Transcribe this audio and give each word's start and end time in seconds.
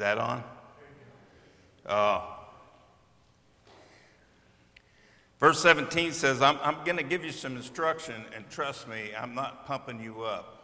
that 0.00 0.18
on? 0.18 0.42
Uh, 1.86 2.20
verse 5.38 5.60
17 5.60 6.12
says, 6.12 6.42
I'm, 6.42 6.58
I'm 6.62 6.84
going 6.84 6.96
to 6.96 7.02
give 7.02 7.24
you 7.24 7.32
some 7.32 7.56
instruction, 7.56 8.24
and 8.34 8.48
trust 8.50 8.88
me, 8.88 9.10
I'm 9.18 9.34
not 9.34 9.66
pumping 9.66 10.00
you 10.02 10.22
up. 10.22 10.56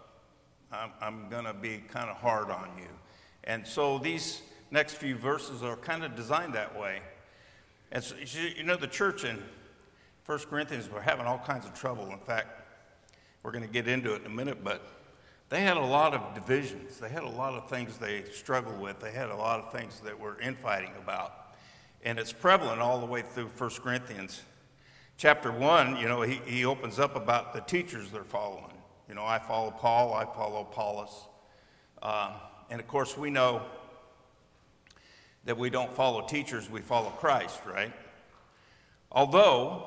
I'm, 0.73 0.91
I'm 1.01 1.29
going 1.31 1.45
to 1.45 1.55
be 1.55 1.83
kind 1.89 2.11
of 2.11 2.17
hard 2.17 2.51
on 2.51 2.69
you. 2.77 2.89
And 3.45 3.67
so 3.67 3.99
these 3.99 4.43
next 4.71 4.95
few 4.95 5.17
verses 5.17 5.63
are 5.63 5.77
kind 5.77 6.03
of 6.03 6.17
designed 6.17 6.55
that 6.55 6.79
way. 6.79 7.01
And 7.93 8.03
so, 8.03 8.17
you 8.57 8.65
know, 8.65 8.77
the 8.77 8.89
church 8.89 9.25
in 9.25 9.41
1 10.27 10.39
Corinthians 10.51 10.91
were 10.91 11.01
having 11.01 11.27
all 11.27 11.39
kinds 11.39 11.65
of 11.67 11.75
trouble. 11.75 12.11
In 12.11 12.19
fact, 12.19 12.49
we're 13.43 13.53
going 13.53 13.65
to 13.67 13.73
get 13.73 13.87
into 13.87 14.15
it 14.15 14.23
in 14.23 14.27
a 14.27 14.35
minute, 14.35 14.65
but 14.65 14.83
they 15.49 15.61
had 15.61 15.77
a 15.77 15.85
lot 15.85 16.13
of 16.13 16.35
divisions. 16.35 16.99
They 16.99 17.09
had 17.09 17.23
a 17.23 17.29
lot 17.29 17.55
of 17.55 17.69
things 17.71 17.99
they 17.99 18.25
struggled 18.25 18.81
with. 18.81 19.01
They 19.01 19.13
had 19.13 19.31
a 19.31 19.37
lot 19.37 19.61
of 19.61 19.73
things 19.73 20.01
that 20.01 20.19
were 20.19 20.41
infighting 20.41 20.91
about. 20.99 21.55
And 22.03 22.19
it's 22.19 22.33
prevalent 22.33 22.81
all 22.81 22.99
the 22.99 23.07
way 23.07 23.23
through 23.23 23.51
1 23.57 23.71
Corinthians. 23.83 24.43
Chapter 25.17 25.53
1, 25.53 25.97
you 25.97 26.09
know, 26.09 26.23
he, 26.23 26.41
he 26.47 26.65
opens 26.65 26.99
up 26.99 27.17
about 27.17 27.55
the 27.55 27.61
teachers 27.61 28.11
they're 28.11 28.25
following. 28.25 28.73
You 29.09 29.15
know, 29.15 29.25
I 29.25 29.39
follow 29.39 29.71
Paul, 29.71 30.15
I 30.15 30.25
follow 30.25 30.63
Apollos. 30.63 31.29
Um, 32.03 32.33
and 32.69 32.81
of 32.81 32.89
course, 32.89 33.17
we 33.17 33.31
know 33.31 33.63
that 35.45 35.57
we 35.57 35.71
don't 35.71 35.95
follow 35.95 36.27
teachers, 36.27 36.69
we 36.69 36.81
follow 36.81 37.11
Christ, 37.11 37.61
right? 37.65 37.93
Although, 39.13 39.87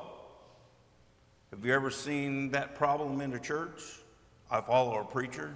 have 1.50 1.64
you 1.64 1.74
ever 1.74 1.90
seen 1.90 2.50
that 2.52 2.74
problem 2.74 3.20
in 3.20 3.30
the 3.30 3.38
church? 3.38 3.99
I 4.50 4.60
follow 4.60 4.98
a 4.98 5.04
preacher. 5.04 5.54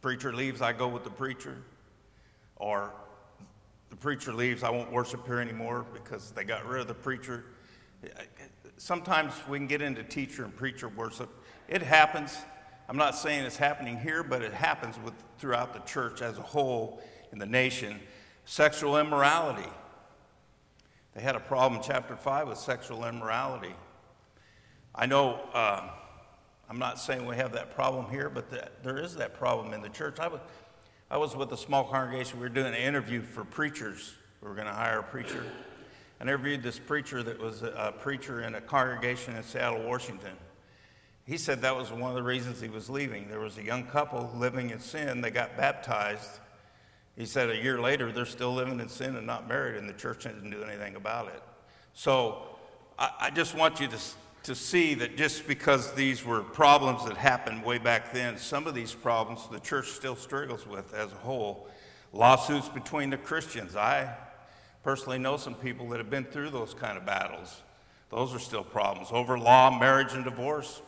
Preacher 0.00 0.32
leaves, 0.32 0.62
I 0.62 0.72
go 0.72 0.88
with 0.88 1.04
the 1.04 1.10
preacher. 1.10 1.58
Or 2.56 2.92
the 3.90 3.96
preacher 3.96 4.32
leaves, 4.32 4.62
I 4.62 4.70
won't 4.70 4.90
worship 4.90 5.26
here 5.26 5.40
anymore 5.40 5.84
because 5.92 6.30
they 6.30 6.44
got 6.44 6.66
rid 6.66 6.80
of 6.80 6.88
the 6.88 6.94
preacher. 6.94 7.44
Sometimes 8.78 9.34
we 9.46 9.58
can 9.58 9.66
get 9.66 9.82
into 9.82 10.02
teacher 10.02 10.44
and 10.44 10.56
preacher 10.56 10.88
worship. 10.88 11.28
It 11.68 11.82
happens. 11.82 12.38
I'm 12.88 12.96
not 12.96 13.14
saying 13.14 13.44
it's 13.44 13.58
happening 13.58 13.98
here, 13.98 14.22
but 14.22 14.40
it 14.40 14.54
happens 14.54 14.98
with, 15.04 15.14
throughout 15.38 15.74
the 15.74 15.80
church 15.80 16.22
as 16.22 16.38
a 16.38 16.42
whole 16.42 17.02
in 17.30 17.38
the 17.38 17.46
nation. 17.46 18.00
Sexual 18.46 18.98
immorality. 18.98 19.68
They 21.14 21.20
had 21.20 21.36
a 21.36 21.40
problem 21.40 21.82
chapter 21.84 22.16
5 22.16 22.48
with 22.48 22.58
sexual 22.58 23.04
immorality. 23.04 23.74
I 24.94 25.04
know. 25.04 25.40
Uh, 25.52 25.90
I'm 26.68 26.78
not 26.78 26.98
saying 26.98 27.26
we 27.26 27.36
have 27.36 27.52
that 27.52 27.74
problem 27.74 28.10
here, 28.10 28.30
but 28.30 28.46
there 28.82 28.98
is 28.98 29.16
that 29.16 29.34
problem 29.34 29.74
in 29.74 29.82
the 29.82 29.88
church. 29.88 30.18
I 30.18 30.28
was, 30.28 30.40
I 31.10 31.18
was 31.18 31.36
with 31.36 31.52
a 31.52 31.56
small 31.56 31.84
congregation. 31.84 32.38
We 32.38 32.44
were 32.44 32.54
doing 32.54 32.68
an 32.68 32.74
interview 32.74 33.22
for 33.22 33.44
preachers. 33.44 34.14
We 34.40 34.48
were 34.48 34.54
going 34.54 34.66
to 34.66 34.72
hire 34.72 35.00
a 35.00 35.02
preacher. 35.02 35.44
I 36.20 36.24
interviewed 36.24 36.62
this 36.62 36.78
preacher 36.78 37.22
that 37.22 37.38
was 37.38 37.62
a, 37.62 37.68
a 37.68 37.92
preacher 37.92 38.42
in 38.42 38.54
a 38.54 38.60
congregation 38.60 39.36
in 39.36 39.42
Seattle, 39.42 39.82
Washington. 39.82 40.32
He 41.26 41.36
said 41.36 41.62
that 41.62 41.76
was 41.76 41.90
one 41.90 42.10
of 42.10 42.16
the 42.16 42.22
reasons 42.22 42.60
he 42.60 42.68
was 42.68 42.88
leaving. 42.88 43.28
There 43.28 43.40
was 43.40 43.58
a 43.58 43.62
young 43.62 43.84
couple 43.84 44.30
living 44.34 44.70
in 44.70 44.78
sin. 44.78 45.20
They 45.20 45.30
got 45.30 45.56
baptized. 45.56 46.40
He 47.16 47.26
said 47.26 47.50
a 47.50 47.56
year 47.56 47.80
later, 47.80 48.10
they're 48.10 48.26
still 48.26 48.52
living 48.52 48.80
in 48.80 48.88
sin 48.88 49.16
and 49.16 49.26
not 49.26 49.48
married, 49.48 49.76
and 49.76 49.88
the 49.88 49.94
church 49.94 50.24
didn't 50.24 50.50
do 50.50 50.62
anything 50.62 50.96
about 50.96 51.28
it. 51.28 51.42
So 51.92 52.42
I, 52.98 53.10
I 53.20 53.30
just 53.30 53.54
want 53.54 53.80
you 53.80 53.88
to 53.88 53.98
to 54.44 54.54
see 54.54 54.92
that 54.94 55.16
just 55.16 55.46
because 55.46 55.92
these 55.94 56.24
were 56.24 56.42
problems 56.42 57.04
that 57.06 57.16
happened 57.16 57.64
way 57.64 57.78
back 57.78 58.12
then, 58.12 58.36
some 58.36 58.66
of 58.66 58.74
these 58.74 58.94
problems 58.94 59.48
the 59.50 59.58
church 59.58 59.88
still 59.88 60.14
struggles 60.14 60.66
with 60.66 60.92
as 60.94 61.10
a 61.12 61.16
whole. 61.16 61.66
Lawsuits 62.12 62.68
between 62.68 63.10
the 63.10 63.16
Christians. 63.16 63.74
I 63.74 64.14
personally 64.82 65.18
know 65.18 65.38
some 65.38 65.54
people 65.54 65.88
that 65.88 65.98
have 65.98 66.10
been 66.10 66.24
through 66.24 66.50
those 66.50 66.74
kind 66.74 66.98
of 66.98 67.06
battles. 67.06 67.62
Those 68.10 68.34
are 68.34 68.38
still 68.38 68.62
problems. 68.62 69.08
Over 69.10 69.38
law, 69.38 69.76
marriage, 69.78 70.12
and 70.12 70.24
divorce, 70.24 70.82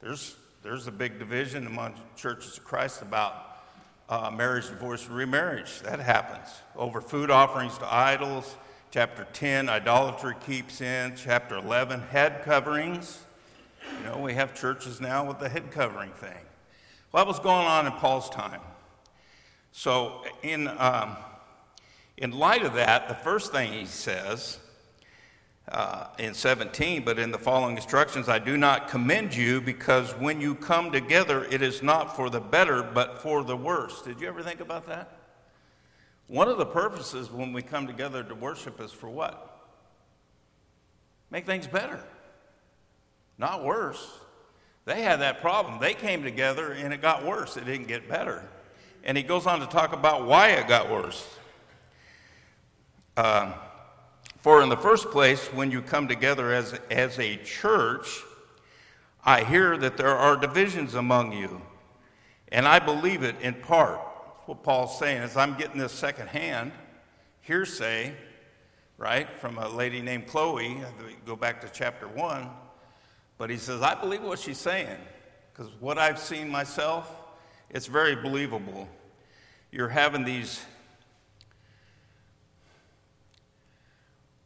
there's, 0.00 0.36
there's 0.62 0.86
a 0.86 0.92
big 0.92 1.18
division 1.18 1.66
among 1.66 1.94
churches 2.16 2.58
of 2.58 2.64
Christ 2.64 3.00
about 3.00 3.62
uh, 4.10 4.30
marriage, 4.30 4.68
divorce, 4.68 5.06
and 5.06 5.16
remarriage. 5.16 5.80
That 5.80 6.00
happens. 6.00 6.48
Over 6.76 7.00
food 7.00 7.30
offerings 7.30 7.78
to 7.78 7.92
idols, 7.92 8.56
Chapter 8.94 9.26
10, 9.32 9.68
idolatry 9.68 10.36
keeps 10.46 10.80
in. 10.80 11.14
Chapter 11.16 11.56
11, 11.56 11.98
head 11.98 12.42
coverings. 12.44 13.24
You 13.98 14.08
know, 14.08 14.18
we 14.18 14.34
have 14.34 14.54
churches 14.54 15.00
now 15.00 15.26
with 15.26 15.40
the 15.40 15.48
head 15.48 15.72
covering 15.72 16.12
thing. 16.12 16.38
Well, 17.10 17.24
that 17.24 17.26
was 17.28 17.40
going 17.40 17.66
on 17.66 17.86
in 17.86 17.92
Paul's 17.94 18.30
time. 18.30 18.60
So, 19.72 20.22
in, 20.44 20.68
um, 20.68 21.16
in 22.18 22.30
light 22.30 22.62
of 22.62 22.74
that, 22.74 23.08
the 23.08 23.16
first 23.16 23.50
thing 23.50 23.72
he 23.72 23.84
says 23.84 24.60
uh, 25.72 26.06
in 26.20 26.32
17, 26.32 27.04
but 27.04 27.18
in 27.18 27.32
the 27.32 27.38
following 27.38 27.74
instructions, 27.74 28.28
I 28.28 28.38
do 28.38 28.56
not 28.56 28.86
commend 28.86 29.34
you 29.34 29.60
because 29.60 30.12
when 30.20 30.40
you 30.40 30.54
come 30.54 30.92
together, 30.92 31.46
it 31.46 31.62
is 31.62 31.82
not 31.82 32.14
for 32.14 32.30
the 32.30 32.40
better, 32.40 32.84
but 32.84 33.20
for 33.20 33.42
the 33.42 33.56
worse. 33.56 34.02
Did 34.02 34.20
you 34.20 34.28
ever 34.28 34.40
think 34.40 34.60
about 34.60 34.86
that? 34.86 35.13
One 36.26 36.48
of 36.48 36.56
the 36.56 36.66
purposes 36.66 37.30
when 37.30 37.52
we 37.52 37.62
come 37.62 37.86
together 37.86 38.22
to 38.22 38.34
worship 38.34 38.80
is 38.80 38.90
for 38.90 39.10
what? 39.10 39.50
Make 41.30 41.46
things 41.46 41.66
better, 41.66 42.02
not 43.38 43.64
worse. 43.64 44.20
They 44.86 45.02
had 45.02 45.20
that 45.20 45.40
problem. 45.40 45.80
They 45.80 45.94
came 45.94 46.22
together 46.22 46.72
and 46.72 46.92
it 46.92 47.00
got 47.02 47.24
worse, 47.24 47.56
it 47.56 47.64
didn't 47.64 47.88
get 47.88 48.08
better. 48.08 48.48
And 49.02 49.16
he 49.16 49.22
goes 49.22 49.46
on 49.46 49.60
to 49.60 49.66
talk 49.66 49.92
about 49.92 50.26
why 50.26 50.50
it 50.50 50.66
got 50.66 50.90
worse. 50.90 51.26
Uh, 53.16 53.52
for 54.38 54.62
in 54.62 54.68
the 54.68 54.76
first 54.76 55.10
place, 55.10 55.46
when 55.52 55.70
you 55.70 55.82
come 55.82 56.08
together 56.08 56.52
as, 56.52 56.78
as 56.90 57.18
a 57.18 57.36
church, 57.36 58.22
I 59.24 59.44
hear 59.44 59.76
that 59.78 59.96
there 59.96 60.14
are 60.14 60.36
divisions 60.36 60.94
among 60.94 61.32
you, 61.32 61.62
and 62.52 62.68
I 62.68 62.78
believe 62.78 63.22
it 63.22 63.36
in 63.40 63.54
part 63.54 64.00
what 64.46 64.62
Paul's 64.62 64.98
saying 64.98 65.22
is 65.22 65.36
I'm 65.36 65.56
getting 65.56 65.78
this 65.78 65.92
secondhand 65.92 66.72
hearsay, 67.40 68.14
right, 68.98 69.28
from 69.38 69.58
a 69.58 69.68
lady 69.68 70.00
named 70.02 70.26
Chloe. 70.26 70.78
Go 71.24 71.36
back 71.36 71.60
to 71.62 71.68
chapter 71.68 72.08
one. 72.08 72.50
But 73.38 73.50
he 73.50 73.56
says, 73.56 73.82
I 73.82 73.94
believe 73.94 74.22
what 74.22 74.38
she's 74.38 74.58
saying 74.58 74.96
because 75.52 75.72
what 75.80 75.98
I've 75.98 76.18
seen 76.18 76.48
myself, 76.48 77.10
it's 77.70 77.86
very 77.86 78.16
believable. 78.16 78.88
You're 79.70 79.88
having 79.88 80.24
these 80.24 80.64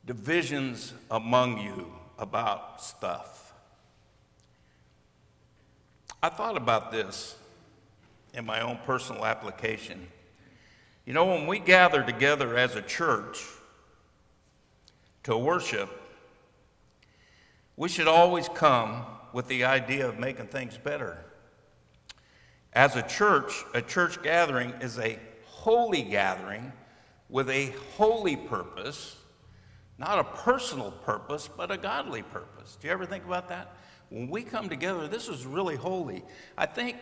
divisions 0.04 0.92
among 1.10 1.60
you 1.60 1.92
about 2.18 2.82
stuff. 2.82 3.52
I 6.22 6.30
thought 6.30 6.56
about 6.56 6.90
this 6.90 7.36
in 8.34 8.44
my 8.46 8.60
own 8.60 8.78
personal 8.84 9.24
application. 9.24 10.06
You 11.04 11.14
know, 11.14 11.26
when 11.26 11.46
we 11.46 11.58
gather 11.58 12.02
together 12.02 12.56
as 12.56 12.76
a 12.76 12.82
church 12.82 13.42
to 15.24 15.36
worship, 15.36 15.90
we 17.76 17.88
should 17.88 18.08
always 18.08 18.48
come 18.48 19.04
with 19.32 19.48
the 19.48 19.64
idea 19.64 20.08
of 20.08 20.18
making 20.18 20.48
things 20.48 20.76
better. 20.76 21.18
As 22.72 22.96
a 22.96 23.02
church, 23.02 23.64
a 23.74 23.80
church 23.80 24.22
gathering 24.22 24.70
is 24.80 24.98
a 24.98 25.18
holy 25.46 26.02
gathering 26.02 26.72
with 27.28 27.48
a 27.50 27.74
holy 27.96 28.36
purpose, 28.36 29.16
not 29.98 30.18
a 30.18 30.24
personal 30.24 30.90
purpose, 30.90 31.48
but 31.48 31.70
a 31.70 31.76
godly 31.76 32.22
purpose. 32.22 32.76
Do 32.80 32.86
you 32.86 32.92
ever 32.92 33.06
think 33.06 33.24
about 33.24 33.48
that? 33.48 33.74
When 34.10 34.28
we 34.28 34.42
come 34.42 34.68
together, 34.68 35.08
this 35.08 35.28
is 35.28 35.44
really 35.44 35.76
holy. 35.76 36.22
I 36.56 36.66
think 36.66 36.96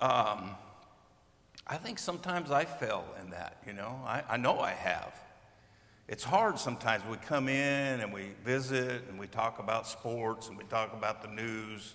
um, 0.00 0.50
I 1.66 1.76
think 1.76 1.98
sometimes 1.98 2.50
I 2.50 2.64
fell 2.64 3.04
in 3.22 3.30
that, 3.30 3.58
you 3.66 3.72
know. 3.72 4.00
I, 4.04 4.22
I 4.28 4.36
know 4.36 4.58
I 4.58 4.72
have. 4.72 5.14
It's 6.08 6.24
hard 6.24 6.58
sometimes. 6.58 7.04
We 7.08 7.16
come 7.18 7.48
in 7.48 8.00
and 8.00 8.12
we 8.12 8.30
visit 8.44 9.04
and 9.08 9.18
we 9.18 9.28
talk 9.28 9.60
about 9.60 9.86
sports 9.86 10.48
and 10.48 10.58
we 10.58 10.64
talk 10.64 10.92
about 10.92 11.22
the 11.22 11.28
news. 11.28 11.94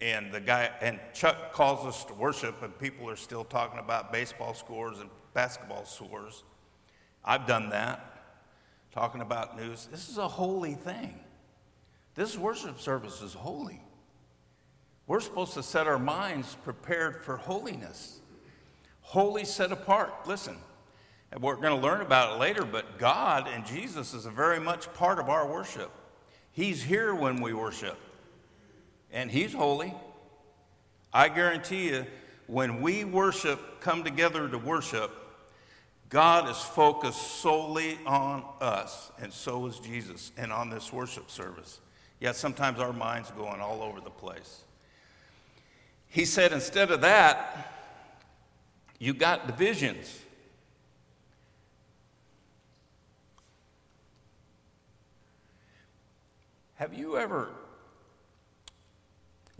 And 0.00 0.30
the 0.30 0.40
guy, 0.40 0.70
and 0.80 1.00
Chuck 1.14 1.52
calls 1.52 1.84
us 1.86 2.04
to 2.04 2.14
worship, 2.14 2.62
and 2.62 2.78
people 2.78 3.08
are 3.10 3.16
still 3.16 3.44
talking 3.44 3.80
about 3.80 4.12
baseball 4.12 4.54
scores 4.54 5.00
and 5.00 5.10
basketball 5.34 5.86
scores. 5.86 6.44
I've 7.24 7.46
done 7.46 7.70
that, 7.70 8.22
talking 8.92 9.22
about 9.22 9.58
news. 9.58 9.88
This 9.90 10.08
is 10.08 10.18
a 10.18 10.28
holy 10.28 10.74
thing. 10.74 11.18
This 12.14 12.36
worship 12.36 12.80
service 12.80 13.22
is 13.22 13.32
holy. 13.32 13.80
We're 15.08 15.20
supposed 15.20 15.54
to 15.54 15.62
set 15.62 15.86
our 15.86 15.98
minds 15.98 16.54
prepared 16.64 17.24
for 17.24 17.38
holiness. 17.38 18.20
Holy, 19.00 19.46
set 19.46 19.72
apart. 19.72 20.28
Listen, 20.28 20.58
and 21.32 21.42
we're 21.42 21.56
going 21.56 21.74
to 21.74 21.82
learn 21.82 22.02
about 22.02 22.36
it 22.36 22.38
later, 22.38 22.62
but 22.66 22.98
God 22.98 23.48
and 23.48 23.64
Jesus 23.64 24.12
is 24.12 24.26
a 24.26 24.30
very 24.30 24.60
much 24.60 24.92
part 24.92 25.18
of 25.18 25.30
our 25.30 25.50
worship. 25.50 25.90
He's 26.52 26.82
here 26.82 27.14
when 27.14 27.40
we 27.40 27.54
worship, 27.54 27.98
and 29.10 29.30
He's 29.30 29.54
holy. 29.54 29.94
I 31.10 31.30
guarantee 31.30 31.88
you, 31.88 32.04
when 32.46 32.82
we 32.82 33.04
worship, 33.04 33.80
come 33.80 34.04
together 34.04 34.46
to 34.46 34.58
worship, 34.58 35.10
God 36.10 36.50
is 36.50 36.58
focused 36.58 37.40
solely 37.40 37.98
on 38.04 38.44
us, 38.60 39.10
and 39.18 39.32
so 39.32 39.66
is 39.66 39.78
Jesus, 39.78 40.32
and 40.36 40.52
on 40.52 40.68
this 40.68 40.92
worship 40.92 41.30
service. 41.30 41.80
Yet 42.20 42.36
sometimes 42.36 42.78
our 42.78 42.92
minds 42.92 43.30
going 43.30 43.62
all 43.62 43.82
over 43.82 44.02
the 44.02 44.10
place. 44.10 44.64
He 46.08 46.24
said, 46.24 46.52
instead 46.52 46.90
of 46.90 47.02
that, 47.02 47.72
you 48.98 49.14
got 49.14 49.46
divisions. 49.46 50.20
Have 56.76 56.94
you 56.94 57.18
ever 57.18 57.50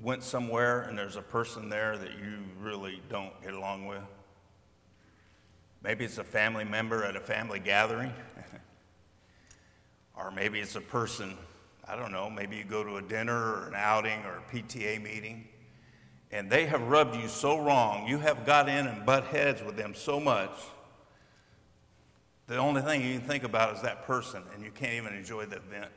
went 0.01 0.23
somewhere 0.23 0.83
and 0.83 0.97
there's 0.97 1.17
a 1.17 1.23
person 1.23 1.69
there 1.69 1.99
that 1.99 2.13
you 2.13 2.39
really 2.61 3.03
don't 3.09 3.33
get 3.43 3.55
along 3.55 3.87
with? 3.87 4.03
Maybe 5.83 6.05
it's 6.05 6.19
a 6.19 6.25
family 6.25 6.65
member 6.65 7.05
at 7.05 7.17
a 7.17 7.21
family 7.21 7.59
gathering. 7.59 8.13
or 10.17 10.31
maybe 10.31 10.61
it's 10.61 10.77
a 10.77 10.81
person, 10.81 11.37
I 11.87 11.97
don't 11.97 12.13
know, 12.13 12.29
maybe 12.31 12.57
you 12.57 12.65
go 12.65 12.83
to 12.83 12.97
a 12.97 13.03
dinner 13.03 13.37
or 13.37 13.69
an 13.69 13.75
outing 13.77 14.21
or 14.25 14.39
a 14.39 14.55
PTA 14.55 15.03
meeting, 15.03 15.47
and 16.31 16.51
they 16.51 16.67
have 16.67 16.83
rubbed 16.83 17.17
you 17.17 17.29
so 17.29 17.59
wrong. 17.59 18.07
You 18.07 18.19
have 18.19 18.45
got 18.45 18.69
in 18.69 18.87
and 18.87 19.07
butt 19.07 19.25
heads 19.25 19.63
with 19.63 19.77
them 19.77 19.95
so 19.95 20.21
much. 20.21 20.51
The 22.47 22.57
only 22.57 22.83
thing 22.83 23.03
you 23.03 23.19
can 23.19 23.29
think 23.29 23.45
about 23.45 23.77
is 23.77 23.83
that 23.83 24.07
person, 24.07 24.43
and 24.55 24.65
you 24.65 24.71
can't 24.71 24.95
even 24.95 25.15
enjoy 25.15 25.47
the 25.47 25.57
event. 25.57 25.91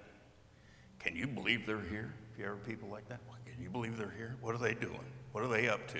Can 0.99 1.15
you 1.15 1.27
believe 1.27 1.65
they're 1.65 1.81
here? 1.81 2.13
If 2.33 2.39
you 2.39 2.45
ever 2.45 2.55
people 2.55 2.89
like 2.89 3.07
that, 3.09 3.19
can 3.45 3.61
you 3.61 3.69
believe 3.69 3.97
they're 3.97 4.13
here? 4.17 4.35
What 4.41 4.55
are 4.55 4.57
they 4.57 4.73
doing? 4.73 4.99
What 5.31 5.43
are 5.43 5.47
they 5.47 5.69
up 5.69 5.87
to? 5.89 5.99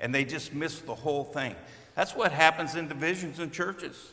And 0.00 0.14
they 0.14 0.24
just 0.24 0.52
miss 0.52 0.80
the 0.80 0.94
whole 0.94 1.24
thing. 1.24 1.54
That's 1.94 2.14
what 2.14 2.32
happens 2.32 2.74
in 2.74 2.88
divisions 2.88 3.40
in 3.40 3.50
churches. 3.50 4.12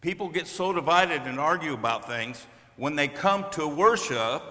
People 0.00 0.28
get 0.28 0.46
so 0.46 0.72
divided 0.72 1.22
and 1.22 1.38
argue 1.38 1.72
about 1.72 2.06
things. 2.06 2.46
When 2.76 2.96
they 2.96 3.08
come 3.08 3.46
to 3.52 3.66
worship, 3.66 4.42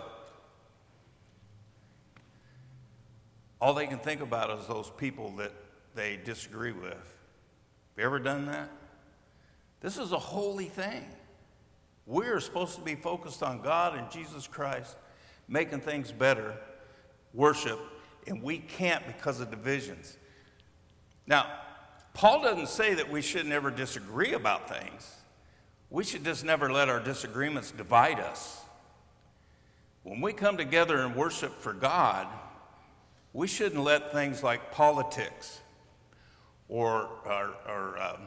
all 3.59 3.73
they 3.73 3.87
can 3.87 3.99
think 3.99 4.21
about 4.21 4.57
is 4.59 4.67
those 4.67 4.91
people 4.97 5.31
that 5.37 5.51
they 5.95 6.17
disagree 6.23 6.71
with. 6.71 6.93
Have 6.93 7.97
you 7.97 8.03
ever 8.03 8.19
done 8.19 8.45
that? 8.45 8.69
This 9.81 9.97
is 9.97 10.11
a 10.11 10.19
holy 10.19 10.65
thing. 10.65 11.05
We're 12.05 12.39
supposed 12.39 12.75
to 12.75 12.81
be 12.81 12.95
focused 12.95 13.43
on 13.43 13.61
God 13.61 13.97
and 13.97 14.09
Jesus 14.11 14.47
Christ, 14.47 14.95
making 15.47 15.81
things 15.81 16.11
better, 16.11 16.55
worship, 17.33 17.79
and 18.27 18.41
we 18.41 18.59
can't 18.59 19.05
because 19.07 19.39
of 19.39 19.49
divisions. 19.49 20.17
Now, 21.25 21.47
Paul 22.13 22.41
doesn't 22.41 22.69
say 22.69 22.93
that 22.93 23.11
we 23.11 23.21
should 23.21 23.45
never 23.45 23.69
disagree 23.69 24.33
about 24.33 24.69
things. 24.69 25.15
We 25.89 26.03
should 26.03 26.23
just 26.23 26.43
never 26.43 26.71
let 26.71 26.89
our 26.89 26.99
disagreements 26.99 27.71
divide 27.71 28.19
us. 28.19 28.61
When 30.03 30.21
we 30.21 30.33
come 30.33 30.57
together 30.57 30.99
and 30.99 31.15
worship 31.15 31.59
for 31.59 31.73
God, 31.73 32.27
we 33.37 33.45
shouldn't 33.45 33.83
let 33.83 34.11
things 34.11 34.41
like 34.41 34.71
politics 34.71 35.59
or, 36.67 37.07
or, 37.23 37.53
or 37.67 38.01
um, 38.01 38.21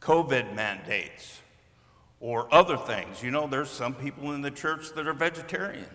COVID 0.00 0.56
mandates 0.56 1.40
or 2.18 2.52
other 2.52 2.76
things. 2.76 3.22
You 3.22 3.30
know, 3.30 3.46
there's 3.46 3.70
some 3.70 3.94
people 3.94 4.32
in 4.32 4.42
the 4.42 4.50
church 4.50 4.92
that 4.96 5.06
are 5.06 5.12
vegetarian. 5.12 5.86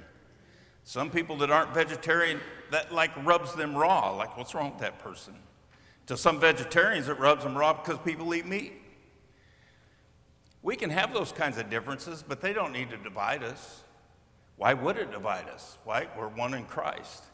Some 0.85 1.09
people 1.09 1.35
that 1.39 1.51
aren't 1.51 1.73
vegetarian, 1.73 2.39
that 2.71 2.93
like 2.93 3.11
rubs 3.25 3.53
them 3.55 3.75
raw. 3.75 4.15
Like, 4.15 4.37
what's 4.37 4.55
wrong 4.55 4.71
with 4.71 4.79
that 4.79 4.99
person? 4.99 5.33
To 6.05 6.15
some 6.15 6.39
vegetarians, 6.39 7.09
it 7.09 7.19
rubs 7.19 7.43
them 7.43 7.57
raw 7.57 7.73
because 7.73 7.97
people 8.05 8.33
eat 8.33 8.45
meat. 8.45 8.71
We 10.61 10.77
can 10.77 10.91
have 10.91 11.13
those 11.13 11.33
kinds 11.33 11.57
of 11.57 11.69
differences, 11.69 12.23
but 12.25 12.39
they 12.39 12.53
don't 12.53 12.71
need 12.71 12.89
to 12.91 12.97
divide 12.97 13.43
us. 13.43 13.83
Why 14.55 14.73
would 14.75 14.95
it 14.95 15.11
divide 15.11 15.49
us? 15.49 15.77
Why? 15.83 16.07
We're 16.17 16.29
one 16.29 16.53
in 16.53 16.63
Christ. 16.63 17.25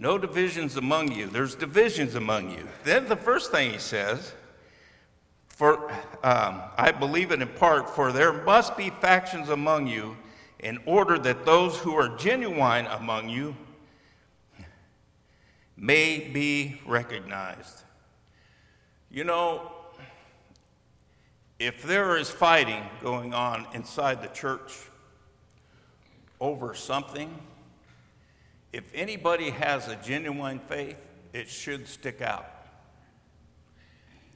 No 0.00 0.16
divisions 0.16 0.76
among 0.76 1.10
you. 1.10 1.26
There's 1.26 1.56
divisions 1.56 2.14
among 2.14 2.52
you. 2.52 2.68
Then 2.84 3.08
the 3.08 3.16
first 3.16 3.50
thing 3.50 3.72
he 3.72 3.78
says, 3.78 4.32
for 5.48 5.90
um, 6.22 6.62
I 6.76 6.92
believe 6.92 7.32
it 7.32 7.42
in 7.42 7.48
part, 7.48 7.90
for 7.90 8.12
there 8.12 8.32
must 8.32 8.76
be 8.76 8.90
factions 8.90 9.48
among 9.48 9.88
you, 9.88 10.16
in 10.60 10.78
order 10.86 11.18
that 11.18 11.44
those 11.44 11.78
who 11.78 11.96
are 11.96 12.16
genuine 12.16 12.86
among 12.86 13.28
you 13.28 13.56
may 15.76 16.20
be 16.20 16.80
recognized. 16.86 17.82
You 19.10 19.24
know, 19.24 19.72
if 21.58 21.82
there 21.82 22.16
is 22.16 22.30
fighting 22.30 22.84
going 23.02 23.34
on 23.34 23.66
inside 23.74 24.22
the 24.22 24.28
church 24.28 24.74
over 26.40 26.72
something, 26.74 27.36
if 28.78 28.84
anybody 28.94 29.50
has 29.50 29.88
a 29.88 29.96
genuine 29.96 30.60
faith, 30.60 30.96
it 31.32 31.48
should 31.48 31.88
stick 31.88 32.22
out. 32.22 32.48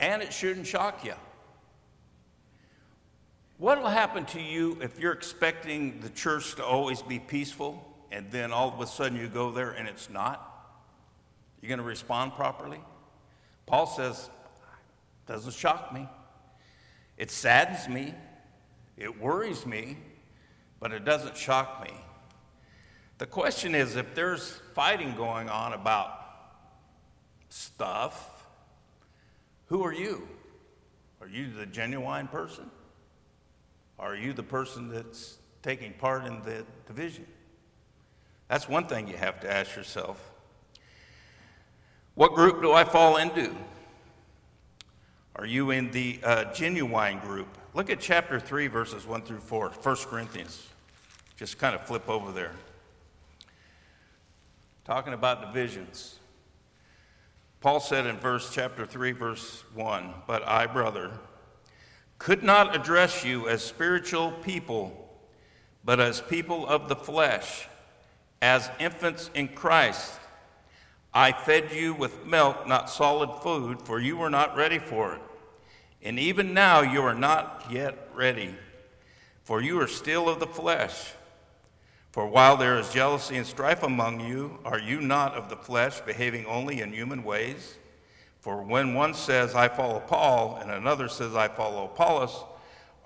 And 0.01 0.21
it 0.21 0.33
shouldn't 0.33 0.67
shock 0.67 1.05
you. 1.05 1.15
What 3.59 3.81
will 3.81 3.89
happen 3.89 4.25
to 4.27 4.41
you 4.41 4.79
if 4.81 4.99
you're 4.99 5.13
expecting 5.13 6.01
the 6.01 6.09
church 6.09 6.57
to 6.57 6.65
always 6.65 7.03
be 7.03 7.21
peaceful 7.21 7.89
and 8.11 8.33
then 8.33 8.51
all 8.51 8.69
of 8.69 8.81
a 8.81 8.87
sudden 8.89 9.17
you 9.17 9.29
go 9.29 9.53
there 9.53 9.71
and 9.71 9.87
it's 9.87 10.11
not? 10.11 10.75
You're 11.61 11.69
going 11.69 11.79
to 11.79 11.85
respond 11.85 12.33
properly? 12.33 12.81
Paul 13.67 13.87
says, 13.87 14.29
doesn't 15.29 15.55
shock 15.55 15.95
me. 15.95 16.09
It 17.17 17.31
saddens 17.31 17.89
me. 17.89 18.13
It 18.97 19.21
worries 19.21 19.65
me, 19.65 19.99
but 20.81 20.91
it 20.91 21.05
doesn't 21.05 21.37
shock 21.37 21.85
me. 21.85 21.95
The 23.19 23.27
question 23.27 23.75
is 23.75 23.97
if 23.97 24.15
there's 24.15 24.61
fighting 24.75 25.15
going 25.15 25.49
on 25.49 25.73
about 25.73 26.23
stuff, 27.49 28.47
who 29.67 29.85
are 29.85 29.93
you? 29.93 30.29
Are 31.21 31.29
you 31.29 31.51
the 31.53 31.67
genuine 31.67 32.29
person? 32.29 32.71
Are 33.99 34.17
you 34.17 34.33
the 34.33 34.43
person 34.43 34.89
that's 34.89 35.39
taking 35.63 35.93
part 35.93 36.25
in 36.25 36.43
the 36.43 36.65
division? 36.87 37.27
That's 38.49 38.69
one 38.69 38.87
thing 38.87 39.07
you 39.09 39.17
have 39.17 39.41
to 39.41 39.51
ask 39.51 39.77
yourself. 39.77 40.31
What 42.15 42.35
group 42.35 42.61
do 42.61 42.73
I 42.73 42.85
fall 42.85 43.17
into? 43.17 43.55
Are 45.37 45.47
you 45.47 45.71
in 45.71 45.91
the 45.91 46.19
uh, 46.23 46.53
genuine 46.53 47.19
group? 47.21 47.49
Look 47.73 47.89
at 47.89 48.01
chapter 48.01 48.39
3, 48.39 48.67
verses 48.67 49.07
1 49.07 49.23
through 49.23 49.39
4, 49.39 49.71
1 49.71 49.97
Corinthians. 50.09 50.67
Just 51.37 51.59
kind 51.59 51.75
of 51.75 51.87
flip 51.87 52.09
over 52.09 52.33
there. 52.33 52.53
Talking 54.85 55.13
about 55.13 55.41
divisions. 55.53 56.19
Paul 57.61 57.79
said 57.79 58.07
in 58.07 58.17
verse 58.17 58.51
chapter 58.53 58.85
3, 58.85 59.13
verse 59.13 59.63
1, 59.75 60.15
But 60.27 60.47
I, 60.49 60.67
brother, 60.67 61.13
could 62.19 62.43
not 62.43 62.75
address 62.75 63.25
you 63.25 63.49
as 63.49 63.63
spiritual 63.63 64.33
people, 64.33 65.21
but 65.85 66.01
as 66.01 66.21
people 66.21 66.67
of 66.67 66.89
the 66.89 66.97
flesh, 66.97 67.69
as 68.41 68.69
infants 68.81 69.31
in 69.35 69.47
Christ. 69.49 70.19
I 71.15 71.31
fed 71.31 71.73
you 71.73 71.95
with 71.95 72.27
milk, 72.27 72.67
not 72.67 72.91
solid 72.91 73.41
food, 73.43 73.83
for 73.83 74.01
you 74.01 74.17
were 74.17 74.31
not 74.31 74.57
ready 74.57 74.81
for 74.81 75.15
it. 75.15 75.21
And 76.03 76.19
even 76.19 76.53
now 76.53 76.81
you 76.81 77.03
are 77.03 77.15
not 77.15 77.67
yet 77.71 78.09
ready, 78.15 78.57
for 79.45 79.61
you 79.61 79.81
are 79.81 79.87
still 79.87 80.29
of 80.29 80.41
the 80.41 80.47
flesh. 80.49 81.13
For 82.13 82.27
while 82.27 82.57
there 82.57 82.79
is 82.79 82.93
jealousy 82.93 83.37
and 83.37 83.47
strife 83.47 83.83
among 83.83 84.21
you, 84.21 84.59
are 84.65 84.79
you 84.79 85.01
not 85.01 85.35
of 85.35 85.49
the 85.49 85.57
flesh, 85.57 86.01
behaving 86.03 86.47
only 86.47 86.81
in 86.81 86.93
human 86.93 87.25
ways? 87.25 87.75
For 88.41 88.63
when 88.63 88.95
one 88.95 89.15
says, 89.15 89.55
I 89.55 89.69
follow 89.69 90.01
Paul, 90.01 90.59
and 90.61 90.71
another 90.71 91.09
says, 91.09 91.35
I 91.35 91.49
follow 91.49 91.87
Apollos, 91.87 92.45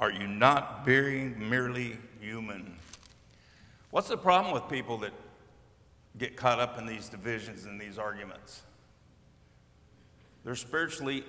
are 0.00 0.10
you 0.10 0.26
not 0.26 0.84
being 0.84 1.48
merely 1.48 1.96
human? 2.20 2.76
What's 3.90 4.08
the 4.08 4.18
problem 4.18 4.52
with 4.52 4.68
people 4.68 4.98
that 4.98 5.12
get 6.18 6.36
caught 6.36 6.58
up 6.58 6.78
in 6.78 6.86
these 6.86 7.08
divisions 7.08 7.66
and 7.66 7.80
these 7.80 7.98
arguments. 7.98 8.62
They're 10.44 10.54
spiritually 10.54 11.24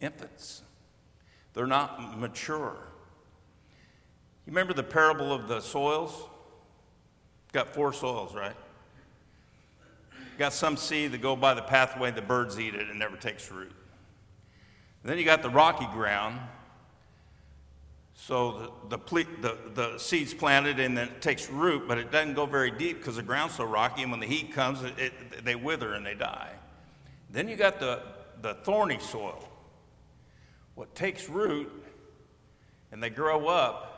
infants, 0.00 0.62
they're 1.52 1.66
not 1.66 2.18
mature. 2.18 2.76
You 4.46 4.52
remember 4.52 4.72
the 4.72 4.82
parable 4.82 5.32
of 5.32 5.48
the 5.48 5.60
soils? 5.60 6.28
Got 7.52 7.74
four 7.74 7.92
soils, 7.92 8.34
right? 8.34 8.56
Got 10.38 10.52
some 10.52 10.76
seed 10.76 11.12
that 11.12 11.20
go 11.20 11.36
by 11.36 11.54
the 11.54 11.62
pathway, 11.62 12.10
the 12.10 12.22
birds 12.22 12.58
eat 12.58 12.74
it 12.74 12.88
and 12.88 12.98
never 12.98 13.16
takes 13.16 13.50
root. 13.50 13.72
then 15.04 15.18
you 15.18 15.24
got 15.24 15.42
the 15.42 15.50
rocky 15.50 15.86
ground 15.92 16.40
so 18.22 18.70
the, 18.90 18.98
the, 18.98 19.26
the, 19.40 19.56
the, 19.74 19.98
seed's 19.98 20.34
planted 20.34 20.78
and 20.78 20.96
then 20.96 21.08
it 21.08 21.22
takes 21.22 21.48
root, 21.48 21.88
but 21.88 21.96
it 21.96 22.12
doesn't 22.12 22.34
go 22.34 22.44
very 22.44 22.70
deep 22.70 22.98
because 22.98 23.16
the 23.16 23.22
ground's 23.22 23.54
so 23.54 23.64
rocky, 23.64 24.02
and 24.02 24.10
when 24.10 24.20
the 24.20 24.26
heat 24.26 24.52
comes, 24.52 24.82
it, 24.82 24.92
it, 24.98 25.44
they 25.44 25.54
wither 25.54 25.94
and 25.94 26.04
they 26.04 26.14
die. 26.14 26.50
Then 27.30 27.48
you 27.48 27.56
got 27.56 27.80
the, 27.80 28.02
the 28.42 28.54
thorny 28.54 28.98
soil. 28.98 29.48
what 30.74 30.94
takes 30.94 31.30
root 31.30 31.72
and 32.92 33.02
they 33.02 33.08
grow 33.08 33.48
up, 33.48 33.89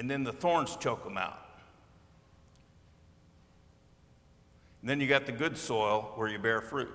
and 0.00 0.10
then 0.10 0.24
the 0.24 0.32
thorns 0.32 0.76
choke 0.76 1.04
them 1.04 1.18
out. 1.18 1.38
And 4.80 4.88
then 4.88 4.98
you 4.98 5.06
got 5.06 5.26
the 5.26 5.32
good 5.32 5.58
soil 5.58 6.12
where 6.14 6.26
you 6.26 6.38
bear 6.38 6.62
fruit. 6.62 6.88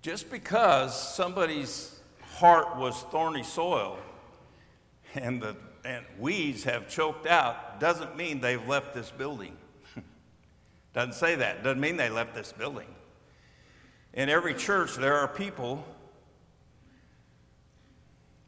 Just 0.00 0.30
because 0.30 0.98
somebody's 1.14 2.00
heart 2.38 2.78
was 2.78 2.98
thorny 3.10 3.42
soil 3.42 3.98
and 5.14 5.42
the 5.42 5.56
and 5.84 6.06
weeds 6.18 6.64
have 6.64 6.88
choked 6.88 7.26
out 7.26 7.78
doesn't 7.78 8.16
mean 8.16 8.40
they've 8.40 8.66
left 8.66 8.94
this 8.94 9.10
building. 9.10 9.54
doesn't 10.94 11.12
say 11.12 11.34
that. 11.34 11.64
Doesn't 11.64 11.82
mean 11.82 11.98
they 11.98 12.08
left 12.08 12.34
this 12.34 12.52
building. 12.52 12.88
In 14.14 14.30
every 14.30 14.54
church, 14.54 14.96
there 14.96 15.18
are 15.18 15.28
people 15.28 15.84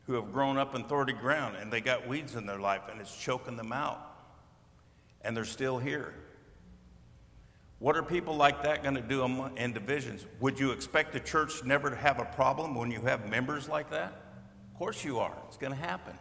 who 0.09 0.15
have 0.15 0.33
grown 0.33 0.57
up 0.57 0.75
in 0.75 0.83
thorny 0.85 1.13
ground 1.13 1.55
and 1.61 1.71
they 1.71 1.83
got 1.83 2.09
weeds 2.09 2.35
in 2.35 2.47
their 2.47 2.59
life 2.59 2.81
and 2.91 2.99
it's 2.99 3.15
choking 3.15 3.57
them 3.57 3.73
out. 3.73 4.01
And 5.21 5.37
they're 5.37 5.45
still 5.45 5.79
here. 5.79 6.15
What 7.79 7.95
are 7.95 8.03
people 8.03 8.35
like 8.35 8.63
that 8.63 8.83
going 8.83 8.95
to 8.95 9.03
do 9.03 9.23
in 9.57 9.75
divisions? 9.75 10.25
Would 10.41 10.59
you 10.59 10.71
expect 10.71 11.13
the 11.13 11.21
church 11.21 11.63
never 11.63 11.91
to 11.91 11.97
have 11.97 12.19
a 12.21 12.25
problem 12.25 12.75
when 12.75 12.91
you 12.91 13.03
have 13.03 13.29
members 13.29 13.69
like 13.69 13.91
that? 13.91 14.15
Of 14.73 14.79
course 14.79 15.05
you 15.05 15.19
are. 15.19 15.37
It's 15.47 15.59
going 15.59 15.75
to 15.75 15.79
happen. 15.79 16.15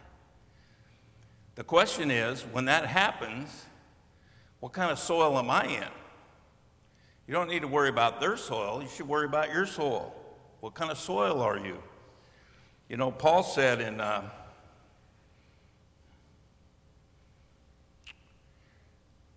The 1.54 1.64
question 1.64 2.10
is 2.10 2.42
when 2.42 2.66
that 2.66 2.84
happens, 2.84 3.64
what 4.60 4.74
kind 4.74 4.92
of 4.92 4.98
soil 4.98 5.38
am 5.38 5.48
I 5.48 5.64
in? 5.64 5.88
You 7.26 7.32
don't 7.32 7.48
need 7.48 7.62
to 7.62 7.68
worry 7.68 7.88
about 7.88 8.20
their 8.20 8.36
soil, 8.36 8.82
you 8.82 8.88
should 8.88 9.08
worry 9.08 9.24
about 9.24 9.50
your 9.50 9.64
soil. 9.64 10.14
What 10.60 10.74
kind 10.74 10.90
of 10.90 10.98
soil 10.98 11.40
are 11.40 11.58
you? 11.58 11.82
You 12.88 12.96
know, 12.96 13.10
Paul 13.10 13.42
said 13.42 13.82
in 13.82 14.00
uh, 14.00 14.22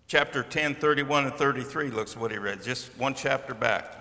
chapter 0.08 0.42
10, 0.42 0.76
31 0.76 1.26
and 1.26 1.34
33, 1.34 1.90
looks 1.90 2.16
what 2.16 2.32
he 2.32 2.38
read, 2.38 2.64
just 2.64 2.98
one 2.98 3.14
chapter 3.14 3.54
back. 3.54 3.98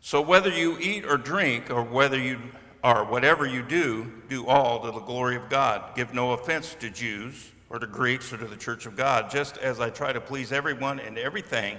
So 0.00 0.22
whether 0.22 0.48
you 0.48 0.78
eat 0.78 1.04
or 1.04 1.18
drink, 1.18 1.70
or 1.70 1.82
whether 1.82 2.18
you 2.18 2.38
or 2.82 3.04
whatever 3.04 3.44
you 3.44 3.62
do, 3.62 4.10
do 4.28 4.46
all 4.46 4.80
to 4.80 4.92
the 4.92 5.00
glory 5.00 5.36
of 5.36 5.48
God. 5.48 5.96
Give 5.96 6.14
no 6.14 6.32
offense 6.32 6.76
to 6.80 6.90
Jews 6.90 7.50
or 7.70 7.78
to 7.78 7.86
Greeks 7.86 8.32
or 8.32 8.38
to 8.38 8.46
the 8.46 8.56
church 8.56 8.86
of 8.86 8.96
God, 8.96 9.30
just 9.30 9.58
as 9.58 9.80
I 9.80 9.90
try 9.90 10.12
to 10.12 10.20
please 10.20 10.52
everyone 10.52 11.00
in 11.00 11.18
everything. 11.18 11.76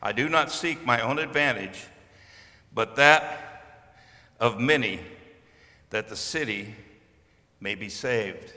I 0.00 0.12
do 0.12 0.28
not 0.28 0.52
seek 0.52 0.84
my 0.86 1.00
own 1.00 1.18
advantage, 1.18 1.86
but 2.72 2.96
that 2.96 3.55
of 4.40 4.60
many, 4.60 5.00
that 5.90 6.08
the 6.08 6.16
city 6.16 6.74
may 7.60 7.74
be 7.74 7.88
saved. 7.88 8.52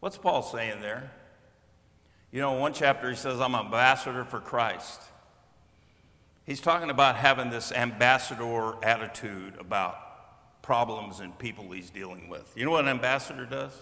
What's 0.00 0.16
Paul 0.16 0.42
saying 0.42 0.80
there? 0.80 1.10
You 2.30 2.40
know, 2.40 2.54
in 2.54 2.60
one 2.60 2.72
chapter 2.72 3.10
he 3.10 3.16
says, 3.16 3.40
I'm 3.40 3.54
ambassador 3.54 4.24
for 4.24 4.40
Christ. 4.40 5.00
He's 6.44 6.60
talking 6.60 6.90
about 6.90 7.16
having 7.16 7.50
this 7.50 7.72
ambassador 7.72 8.74
attitude 8.82 9.54
about 9.58 10.62
problems 10.62 11.20
and 11.20 11.38
people 11.38 11.70
he's 11.70 11.90
dealing 11.90 12.28
with. 12.28 12.52
You 12.56 12.64
know 12.64 12.70
what 12.70 12.84
an 12.84 12.90
ambassador 12.90 13.44
does? 13.44 13.72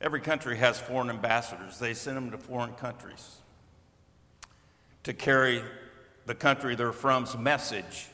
Every 0.00 0.20
country 0.20 0.56
has 0.56 0.80
foreign 0.80 1.10
ambassadors. 1.10 1.78
They 1.78 1.94
send 1.94 2.16
them 2.16 2.30
to 2.30 2.38
foreign 2.38 2.72
countries 2.72 3.36
to 5.02 5.12
carry 5.12 5.62
the 6.26 6.34
country 6.34 6.74
they're 6.74 6.92
from's 6.92 7.36
message 7.36 8.08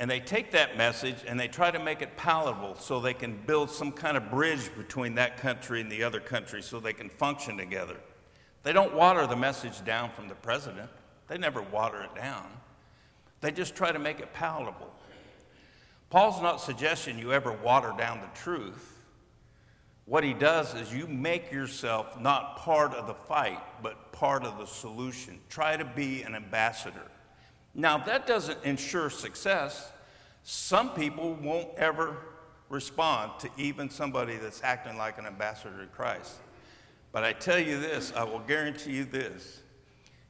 and 0.00 0.10
they 0.10 0.18
take 0.18 0.50
that 0.52 0.78
message 0.78 1.16
and 1.26 1.38
they 1.38 1.46
try 1.46 1.70
to 1.70 1.78
make 1.78 2.00
it 2.00 2.16
palatable 2.16 2.74
so 2.76 3.00
they 3.00 3.12
can 3.12 3.38
build 3.46 3.70
some 3.70 3.92
kind 3.92 4.16
of 4.16 4.30
bridge 4.30 4.74
between 4.74 5.14
that 5.16 5.36
country 5.36 5.82
and 5.82 5.92
the 5.92 6.02
other 6.02 6.20
country 6.20 6.62
so 6.62 6.80
they 6.80 6.94
can 6.94 7.10
function 7.10 7.58
together. 7.58 7.96
They 8.62 8.72
don't 8.72 8.94
water 8.94 9.26
the 9.26 9.36
message 9.36 9.84
down 9.84 10.10
from 10.10 10.26
the 10.26 10.34
president, 10.34 10.88
they 11.28 11.36
never 11.36 11.60
water 11.60 12.02
it 12.02 12.14
down. 12.18 12.46
They 13.42 13.52
just 13.52 13.76
try 13.76 13.92
to 13.92 13.98
make 13.98 14.20
it 14.20 14.32
palatable. 14.32 14.90
Paul's 16.08 16.40
not 16.40 16.62
suggesting 16.62 17.18
you 17.18 17.34
ever 17.34 17.52
water 17.52 17.92
down 17.96 18.20
the 18.20 18.38
truth. 18.38 18.98
What 20.06 20.24
he 20.24 20.32
does 20.32 20.74
is 20.74 20.94
you 20.94 21.06
make 21.08 21.52
yourself 21.52 22.18
not 22.18 22.56
part 22.56 22.94
of 22.94 23.06
the 23.06 23.14
fight, 23.14 23.60
but 23.82 24.12
part 24.12 24.44
of 24.44 24.58
the 24.58 24.66
solution. 24.66 25.38
Try 25.50 25.76
to 25.76 25.84
be 25.84 26.22
an 26.22 26.34
ambassador. 26.34 27.10
Now, 27.74 27.98
that 27.98 28.26
doesn't 28.26 28.64
ensure 28.64 29.10
success. 29.10 29.90
Some 30.42 30.90
people 30.90 31.34
won't 31.34 31.68
ever 31.76 32.16
respond 32.68 33.32
to 33.40 33.50
even 33.56 33.90
somebody 33.90 34.36
that's 34.36 34.62
acting 34.62 34.96
like 34.96 35.18
an 35.18 35.26
ambassador 35.26 35.80
to 35.80 35.86
Christ. 35.86 36.34
But 37.12 37.24
I 37.24 37.32
tell 37.32 37.58
you 37.58 37.80
this, 37.80 38.12
I 38.14 38.24
will 38.24 38.40
guarantee 38.40 38.92
you 38.92 39.04
this. 39.04 39.60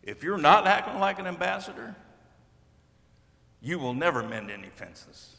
If 0.02 0.22
you're 0.22 0.38
not 0.38 0.66
acting 0.66 0.98
like 0.98 1.18
an 1.18 1.26
ambassador, 1.26 1.94
you 3.60 3.78
will 3.78 3.94
never 3.94 4.22
mend 4.22 4.50
any 4.50 4.68
fences. 4.68 5.36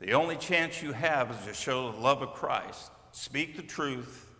The 0.00 0.12
only 0.12 0.36
chance 0.36 0.82
you 0.82 0.92
have 0.92 1.30
is 1.30 1.46
to 1.46 1.52
show 1.52 1.92
the 1.92 1.98
love 1.98 2.22
of 2.22 2.32
Christ. 2.32 2.90
Speak 3.12 3.56
the 3.56 3.62
truth 3.62 4.30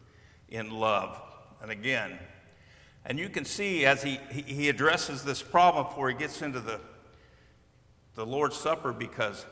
in 0.48 0.70
love. 0.70 1.20
And 1.60 1.70
again, 1.70 2.18
and 3.08 3.18
you 3.18 3.30
can 3.30 3.46
see 3.46 3.86
as 3.86 4.02
he, 4.02 4.20
he 4.30 4.68
addresses 4.68 5.24
this 5.24 5.42
problem 5.42 5.86
before 5.86 6.10
he 6.10 6.14
gets 6.14 6.42
into 6.42 6.60
the, 6.60 6.78
the 8.14 8.24
Lord's 8.24 8.54
Supper, 8.54 8.92
because 8.92 9.46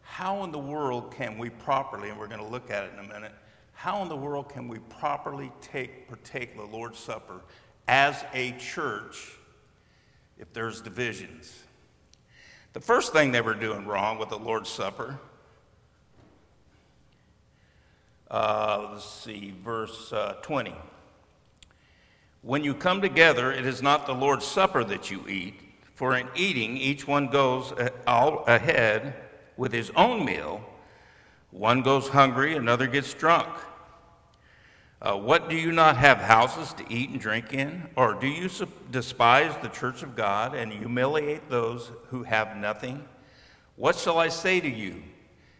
how 0.00 0.42
in 0.42 0.50
the 0.50 0.58
world 0.58 1.12
can 1.14 1.36
we 1.36 1.50
properly, 1.50 2.08
and 2.08 2.18
we're 2.18 2.28
going 2.28 2.40
to 2.40 2.46
look 2.46 2.70
at 2.70 2.84
it 2.84 2.92
in 2.94 3.04
a 3.04 3.08
minute, 3.08 3.32
how 3.74 4.00
in 4.00 4.08
the 4.08 4.16
world 4.16 4.48
can 4.48 4.68
we 4.68 4.78
properly 4.78 5.52
take, 5.60 6.08
partake 6.08 6.56
the 6.56 6.64
Lord's 6.64 6.98
Supper 6.98 7.42
as 7.86 8.24
a 8.32 8.52
church 8.52 9.32
if 10.38 10.50
there's 10.54 10.80
divisions? 10.80 11.62
The 12.72 12.80
first 12.80 13.12
thing 13.12 13.32
they 13.32 13.42
were 13.42 13.54
doing 13.54 13.86
wrong 13.86 14.18
with 14.18 14.30
the 14.30 14.38
Lord's 14.38 14.70
Supper, 14.70 15.20
uh, 18.30 18.88
let's 18.92 19.04
see, 19.04 19.52
verse 19.62 20.10
uh, 20.10 20.36
20. 20.40 20.74
When 22.44 22.62
you 22.62 22.74
come 22.74 23.00
together, 23.00 23.50
it 23.50 23.64
is 23.64 23.80
not 23.80 24.04
the 24.04 24.12
Lord's 24.12 24.44
Supper 24.44 24.84
that 24.84 25.10
you 25.10 25.26
eat, 25.26 25.54
for 25.94 26.14
in 26.14 26.28
eating, 26.36 26.76
each 26.76 27.08
one 27.08 27.28
goes 27.28 27.72
ahead 28.06 29.14
with 29.56 29.72
his 29.72 29.90
own 29.96 30.26
meal. 30.26 30.62
One 31.52 31.80
goes 31.80 32.08
hungry, 32.08 32.54
another 32.54 32.86
gets 32.86 33.14
drunk. 33.14 33.48
Uh, 35.00 35.16
what 35.16 35.48
do 35.48 35.56
you 35.56 35.72
not 35.72 35.96
have 35.96 36.18
houses 36.18 36.74
to 36.74 36.84
eat 36.92 37.08
and 37.08 37.18
drink 37.18 37.54
in? 37.54 37.88
Or 37.96 38.12
do 38.12 38.26
you 38.26 38.50
despise 38.90 39.56
the 39.62 39.68
church 39.68 40.02
of 40.02 40.14
God 40.14 40.54
and 40.54 40.70
humiliate 40.70 41.48
those 41.48 41.92
who 42.08 42.24
have 42.24 42.58
nothing? 42.58 43.08
What 43.76 43.96
shall 43.96 44.18
I 44.18 44.28
say 44.28 44.60
to 44.60 44.68
you? 44.68 45.02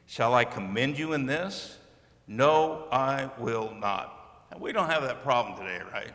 Shall 0.04 0.34
I 0.34 0.44
commend 0.44 0.98
you 0.98 1.14
in 1.14 1.24
this? 1.24 1.78
No, 2.26 2.88
I 2.92 3.30
will 3.38 3.74
not. 3.74 4.44
And 4.50 4.60
we 4.60 4.72
don't 4.72 4.90
have 4.90 5.02
that 5.04 5.22
problem 5.22 5.56
today, 5.56 5.80
right? 5.90 6.12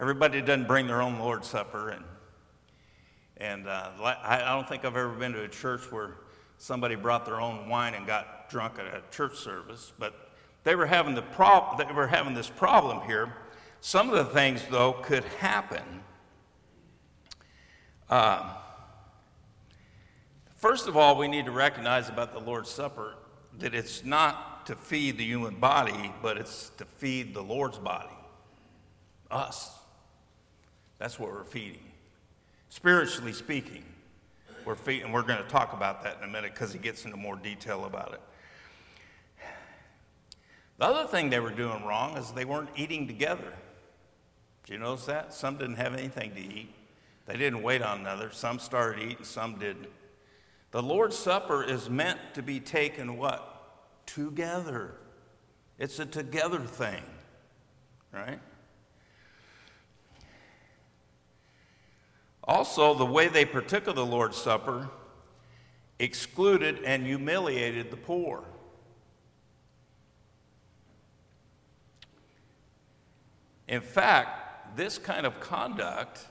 Everybody 0.00 0.40
doesn't 0.40 0.66
bring 0.66 0.86
their 0.86 1.02
own 1.02 1.18
Lord's 1.18 1.46
Supper. 1.46 1.90
And, 1.90 2.04
and 3.36 3.68
uh, 3.68 3.90
I 4.00 4.38
don't 4.48 4.66
think 4.66 4.86
I've 4.86 4.96
ever 4.96 5.10
been 5.10 5.34
to 5.34 5.42
a 5.42 5.48
church 5.48 5.92
where 5.92 6.16
somebody 6.56 6.94
brought 6.94 7.26
their 7.26 7.38
own 7.38 7.68
wine 7.68 7.92
and 7.92 8.06
got 8.06 8.48
drunk 8.48 8.78
at 8.78 8.86
a 8.86 9.02
church 9.14 9.36
service. 9.36 9.92
But 9.98 10.30
they 10.64 10.74
were 10.74 10.86
having, 10.86 11.14
the 11.14 11.20
prob- 11.20 11.76
they 11.76 11.92
were 11.92 12.06
having 12.06 12.32
this 12.32 12.48
problem 12.48 13.06
here. 13.06 13.34
Some 13.82 14.08
of 14.08 14.16
the 14.16 14.32
things, 14.32 14.64
though, 14.70 14.94
could 14.94 15.24
happen. 15.38 15.82
Uh, 18.08 18.54
first 20.56 20.88
of 20.88 20.96
all, 20.96 21.18
we 21.18 21.28
need 21.28 21.44
to 21.44 21.52
recognize 21.52 22.08
about 22.08 22.32
the 22.32 22.40
Lord's 22.40 22.70
Supper 22.70 23.16
that 23.58 23.74
it's 23.74 24.02
not 24.02 24.64
to 24.64 24.76
feed 24.76 25.18
the 25.18 25.24
human 25.24 25.56
body, 25.56 26.14
but 26.22 26.38
it's 26.38 26.70
to 26.78 26.86
feed 26.86 27.34
the 27.34 27.42
Lord's 27.42 27.78
body, 27.78 28.08
us. 29.30 29.76
That's 31.00 31.18
what 31.18 31.32
we're 31.32 31.44
feeding. 31.44 31.82
Spiritually 32.68 33.32
speaking, 33.32 33.82
we're 34.66 34.74
feeding, 34.74 35.06
and 35.06 35.14
we're 35.14 35.22
going 35.22 35.42
to 35.42 35.48
talk 35.48 35.72
about 35.72 36.02
that 36.02 36.18
in 36.18 36.28
a 36.28 36.30
minute 36.30 36.52
because 36.52 36.74
he 36.74 36.78
gets 36.78 37.06
into 37.06 37.16
more 37.16 37.36
detail 37.36 37.86
about 37.86 38.12
it. 38.12 38.20
The 40.76 40.84
other 40.84 41.08
thing 41.08 41.30
they 41.30 41.40
were 41.40 41.50
doing 41.50 41.84
wrong 41.84 42.18
is 42.18 42.32
they 42.32 42.44
weren't 42.44 42.68
eating 42.76 43.06
together. 43.06 43.52
Did 44.64 44.74
you 44.74 44.78
notice 44.78 45.06
that? 45.06 45.32
Some 45.32 45.56
didn't 45.56 45.76
have 45.76 45.94
anything 45.94 46.34
to 46.34 46.40
eat. 46.40 46.74
They 47.24 47.38
didn't 47.38 47.62
wait 47.62 47.80
on 47.80 48.00
another. 48.00 48.30
Some 48.30 48.58
started 48.58 49.02
eating, 49.02 49.24
some 49.24 49.58
didn't. 49.58 49.88
The 50.70 50.82
Lord's 50.82 51.16
Supper 51.16 51.64
is 51.64 51.88
meant 51.88 52.20
to 52.34 52.42
be 52.42 52.60
taken 52.60 53.16
what? 53.16 54.04
Together. 54.04 54.96
It's 55.78 55.98
a 55.98 56.04
together 56.04 56.60
thing, 56.60 57.02
right? 58.12 58.38
Also, 62.50 62.94
the 62.94 63.06
way 63.06 63.28
they 63.28 63.44
partook 63.44 63.86
of 63.86 63.94
the 63.94 64.04
Lord's 64.04 64.36
Supper 64.36 64.90
excluded 66.00 66.82
and 66.82 67.06
humiliated 67.06 67.92
the 67.92 67.96
poor. 67.96 68.42
In 73.68 73.80
fact, 73.80 74.76
this 74.76 74.98
kind 74.98 75.26
of 75.26 75.38
conduct 75.38 76.26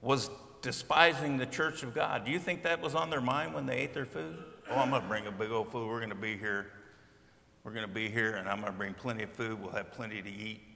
was 0.00 0.28
despising 0.60 1.36
the 1.36 1.46
church 1.46 1.84
of 1.84 1.94
God. 1.94 2.24
Do 2.24 2.32
you 2.32 2.40
think 2.40 2.64
that 2.64 2.80
was 2.80 2.96
on 2.96 3.10
their 3.10 3.20
mind 3.20 3.54
when 3.54 3.64
they 3.64 3.76
ate 3.76 3.94
their 3.94 4.06
food? 4.06 4.42
Oh, 4.68 4.74
I'm 4.74 4.90
going 4.90 5.02
to 5.02 5.08
bring 5.08 5.28
a 5.28 5.30
big 5.30 5.52
old 5.52 5.70
food. 5.70 5.86
We're 5.86 6.00
going 6.00 6.10
to 6.10 6.16
be 6.16 6.36
here. 6.36 6.66
We're 7.62 7.72
going 7.72 7.86
to 7.86 7.94
be 7.94 8.08
here, 8.08 8.34
and 8.34 8.48
I'm 8.48 8.58
going 8.60 8.72
to 8.72 8.76
bring 8.76 8.92
plenty 8.92 9.22
of 9.22 9.30
food. 9.30 9.62
We'll 9.62 9.70
have 9.70 9.92
plenty 9.92 10.20
to 10.20 10.28
eat. 10.28 10.71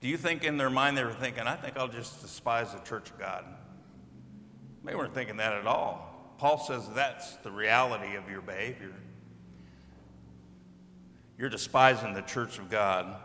Do 0.00 0.08
you 0.08 0.16
think 0.16 0.44
in 0.44 0.56
their 0.56 0.70
mind 0.70 0.96
they 0.96 1.04
were 1.04 1.12
thinking, 1.12 1.44
I 1.44 1.56
think 1.56 1.76
I'll 1.76 1.88
just 1.88 2.20
despise 2.20 2.72
the 2.72 2.80
church 2.80 3.10
of 3.10 3.18
God? 3.18 3.44
They 4.84 4.94
weren't 4.94 5.14
thinking 5.14 5.38
that 5.38 5.54
at 5.54 5.66
all. 5.66 6.34
Paul 6.38 6.58
says 6.58 6.88
that's 6.94 7.36
the 7.38 7.50
reality 7.50 8.14
of 8.16 8.30
your 8.30 8.42
behavior. 8.42 8.92
You're 11.38 11.48
despising 11.48 12.14
the 12.14 12.22
church 12.22 12.58
of 12.58 12.70
God. 12.70 13.16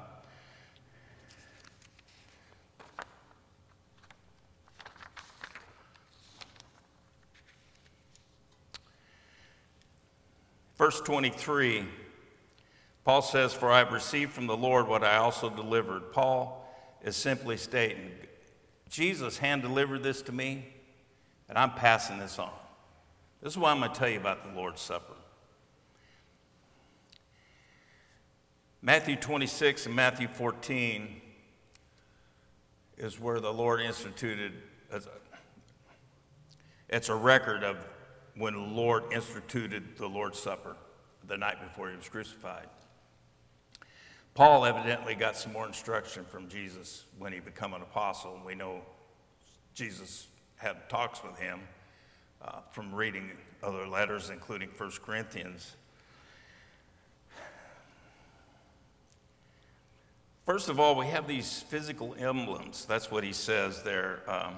Verse 10.77 10.99
23, 11.01 11.85
Paul 13.05 13.21
says, 13.21 13.53
For 13.53 13.71
I 13.71 13.79
have 13.79 13.91
received 13.91 14.31
from 14.31 14.47
the 14.47 14.57
Lord 14.57 14.87
what 14.87 15.03
I 15.03 15.17
also 15.17 15.47
delivered. 15.47 16.11
Paul 16.11 16.60
is 17.03 17.15
simply 17.15 17.57
stating, 17.57 18.11
Jesus 18.89 19.37
hand 19.37 19.61
delivered 19.61 20.03
this 20.03 20.21
to 20.23 20.31
me, 20.31 20.65
and 21.49 21.57
I'm 21.57 21.71
passing 21.71 22.19
this 22.19 22.37
on. 22.37 22.51
This 23.41 23.53
is 23.53 23.57
why 23.57 23.71
I'm 23.71 23.79
going 23.79 23.91
to 23.91 23.97
tell 23.97 24.09
you 24.09 24.19
about 24.19 24.43
the 24.43 24.55
Lord's 24.59 24.81
Supper. 24.81 25.13
Matthew 28.81 29.15
26 29.15 29.85
and 29.85 29.95
Matthew 29.95 30.27
14 30.27 31.21
is 32.97 33.19
where 33.19 33.39
the 33.39 33.53
Lord 33.53 33.81
instituted, 33.81 34.53
it's 36.89 37.09
a 37.09 37.15
record 37.15 37.63
of 37.63 37.77
when 38.35 38.53
the 38.53 38.59
Lord 38.59 39.03
instituted 39.11 39.97
the 39.97 40.07
Lord's 40.07 40.39
Supper 40.39 40.75
the 41.27 41.37
night 41.37 41.61
before 41.61 41.89
he 41.89 41.95
was 41.95 42.09
crucified. 42.09 42.67
Paul 44.33 44.65
evidently 44.65 45.13
got 45.13 45.35
some 45.35 45.51
more 45.51 45.67
instruction 45.67 46.23
from 46.23 46.47
Jesus 46.47 47.03
when 47.19 47.33
he 47.33 47.39
became 47.39 47.73
an 47.73 47.81
apostle, 47.81 48.35
and 48.35 48.45
we 48.45 48.55
know 48.55 48.81
Jesus 49.73 50.27
had 50.55 50.89
talks 50.89 51.21
with 51.23 51.37
him 51.37 51.59
uh, 52.41 52.59
from 52.71 52.93
reading 52.95 53.31
other 53.61 53.87
letters, 53.87 54.29
including 54.29 54.69
1 54.77 54.91
Corinthians. 55.03 55.75
First 60.45 60.69
of 60.69 60.79
all, 60.79 60.95
we 60.95 61.07
have 61.07 61.27
these 61.27 61.61
physical 61.61 62.15
emblems. 62.17 62.85
That's 62.85 63.11
what 63.11 63.23
he 63.23 63.33
says 63.33 63.83
there. 63.83 64.21
Um, 64.27 64.55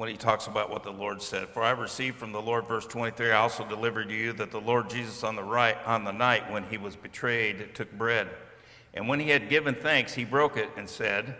when 0.00 0.08
he 0.08 0.16
talks 0.16 0.46
about 0.46 0.70
what 0.70 0.82
the 0.82 0.90
Lord 0.90 1.20
said. 1.20 1.50
For 1.50 1.62
I 1.62 1.72
received 1.72 2.16
from 2.16 2.32
the 2.32 2.40
Lord, 2.40 2.66
verse 2.66 2.86
23, 2.86 3.32
I 3.32 3.36
also 3.36 3.66
delivered 3.68 4.08
to 4.08 4.14
you 4.14 4.32
that 4.32 4.50
the 4.50 4.58
Lord 4.58 4.88
Jesus 4.88 5.22
on 5.22 5.36
the 5.36 5.42
right 5.42 5.76
on 5.84 6.04
the 6.04 6.10
night 6.10 6.50
when 6.50 6.64
he 6.64 6.78
was 6.78 6.96
betrayed 6.96 7.74
took 7.74 7.92
bread. 7.92 8.26
And 8.94 9.08
when 9.08 9.20
he 9.20 9.28
had 9.28 9.50
given 9.50 9.74
thanks, 9.74 10.14
he 10.14 10.24
broke 10.24 10.56
it 10.56 10.70
and 10.78 10.88
said, 10.88 11.34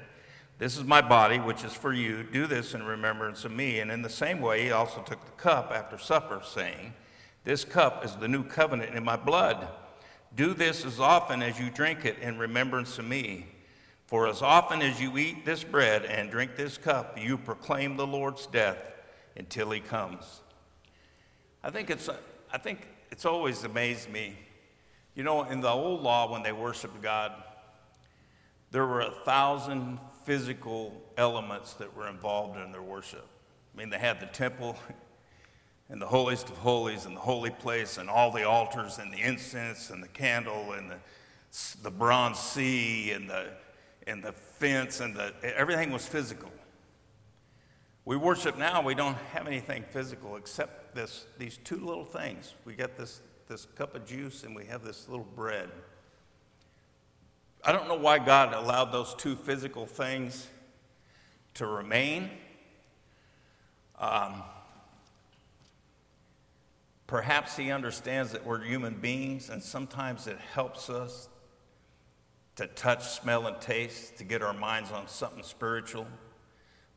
This 0.59 0.77
is 0.77 0.85
my 0.85 1.01
body, 1.01 1.39
which 1.39 1.65
is 1.65 1.73
for 1.73 1.95
you. 1.95 2.23
Do 2.23 2.47
this 2.47 2.75
in 2.75 2.83
remembrance 2.83 3.47
of 3.47 3.53
me. 3.53 3.81
And 3.81 3.91
in 3.91 4.03
the 4.03 4.11
same 4.11 4.43
way, 4.43 4.65
he 4.65 4.73
also 4.73 5.01
took 5.01 5.25
the 5.25 5.43
cup 5.43 5.73
after 5.75 5.97
supper, 5.97 6.43
saying, 6.45 6.93
This 7.45 7.65
cup 7.65 8.05
is 8.05 8.15
the 8.17 8.29
new 8.29 8.45
covenant 8.45 8.95
in 8.95 9.03
my 9.03 9.17
blood. 9.17 9.69
Do 10.37 10.53
this 10.53 10.85
as 10.85 11.01
often 11.01 11.43
as 11.43 11.59
you 11.59 11.71
drink 11.71 12.05
it 12.05 12.19
in 12.19 12.37
remembrance 12.37 12.99
of 12.99 13.07
me. 13.07 13.47
For 14.11 14.27
as 14.27 14.43
often 14.43 14.83
as 14.83 15.01
you 15.01 15.17
eat 15.19 15.45
this 15.47 15.63
bread 15.63 16.05
and 16.05 16.33
drink 16.33 16.57
this 16.57 16.77
cup, 16.77 17.17
you 17.17 17.39
proclaim 17.39 17.97
the 17.97 18.09
Lord's 18.09 18.47
death 18.47 18.77
until 19.37 19.71
he 19.71 19.79
comes. 19.79 20.41
I 21.63 21.71
think 21.71 21.91
it's, 21.91 22.11
I 22.53 22.59
think 22.59 22.89
it's 23.13 23.25
always 23.25 23.63
amazed 23.63 24.11
me. 24.11 24.37
You 25.15 25.23
know, 25.23 25.45
in 25.45 25.61
the 25.61 25.69
old 25.69 26.03
law, 26.03 26.29
when 26.29 26.43
they 26.43 26.51
worshiped 26.51 27.01
God, 27.01 27.31
there 28.73 28.85
were 28.85 29.03
a 29.03 29.13
thousand 29.25 30.01
physical 30.25 31.01
elements 31.17 31.75
that 31.75 31.97
were 31.97 32.09
involved 32.09 32.59
in 32.59 32.73
their 32.73 32.83
worship. 32.83 33.29
I 33.73 33.79
mean, 33.79 33.91
they 33.91 33.99
had 33.99 34.19
the 34.19 34.27
temple 34.27 34.77
and 35.89 36.03
the 36.03 36.09
holiest 36.09 36.49
of 36.49 36.57
holies 36.57 37.07
and 37.07 37.15
the 37.15 37.21
holy 37.21 37.51
place 37.51 37.97
and 37.97 38.11
all 38.11 38.33
the 38.33 38.43
altars 38.43 38.99
and 38.99 39.13
the 39.13 39.21
incense 39.21 39.89
and 39.91 40.03
the 40.03 40.09
candle 40.09 40.73
and 40.73 40.91
the, 40.91 40.97
the 41.85 41.93
bronze 41.93 42.41
sea 42.41 43.13
and 43.13 43.31
the 43.31 43.51
and 44.07 44.23
the 44.23 44.33
fence 44.33 45.01
and 45.01 45.15
the, 45.15 45.33
everything 45.43 45.91
was 45.93 46.07
physical. 46.07 46.51
We 48.05 48.17
worship 48.17 48.59
now, 48.59 48.83
we 48.83 48.95
don't 48.95 49.17
have 49.33 49.47
anything 49.47 49.85
physical 49.91 50.37
except 50.37 50.95
this, 50.95 51.27
these 51.39 51.59
two 51.59 51.77
little 51.77 52.05
things. 52.05 52.55
We 52.65 52.75
get 52.75 52.97
this, 52.97 53.21
this 53.47 53.67
cup 53.77 53.95
of 53.95 54.07
juice 54.07 54.43
and 54.43 54.57
we 54.57 54.65
have 54.67 54.85
this 54.85 55.09
little 55.09 55.27
bread. 55.37 55.71
I 57.63 57.73
don't 57.73 57.89
know 57.89 57.97
why 57.97 58.19
God 58.19 58.55
allowed 58.55 58.87
those 58.87 59.15
two 59.15 59.37
physical 59.37 59.85
things 59.85 60.49
to 61.55 61.67
remain. 61.67 62.31
Um, 63.99 64.43
perhaps 67.07 67.57
He 67.57 67.71
understands 67.71 68.33
that 68.33 68.47
we're 68.47 68.65
human 68.65 68.95
beings 68.95 69.51
and 69.51 69.63
sometimes 69.63 70.27
it 70.27 70.39
helps 70.55 70.89
us 70.89 71.29
to 72.57 72.67
touch, 72.67 73.09
smell, 73.09 73.47
and 73.47 73.61
taste, 73.61 74.19
to 74.19 74.25
get 74.25 74.43
our 74.43 74.53
minds 74.53 74.93
on 74.93 75.09
something 75.09 75.43
spiritual. 75.43 76.07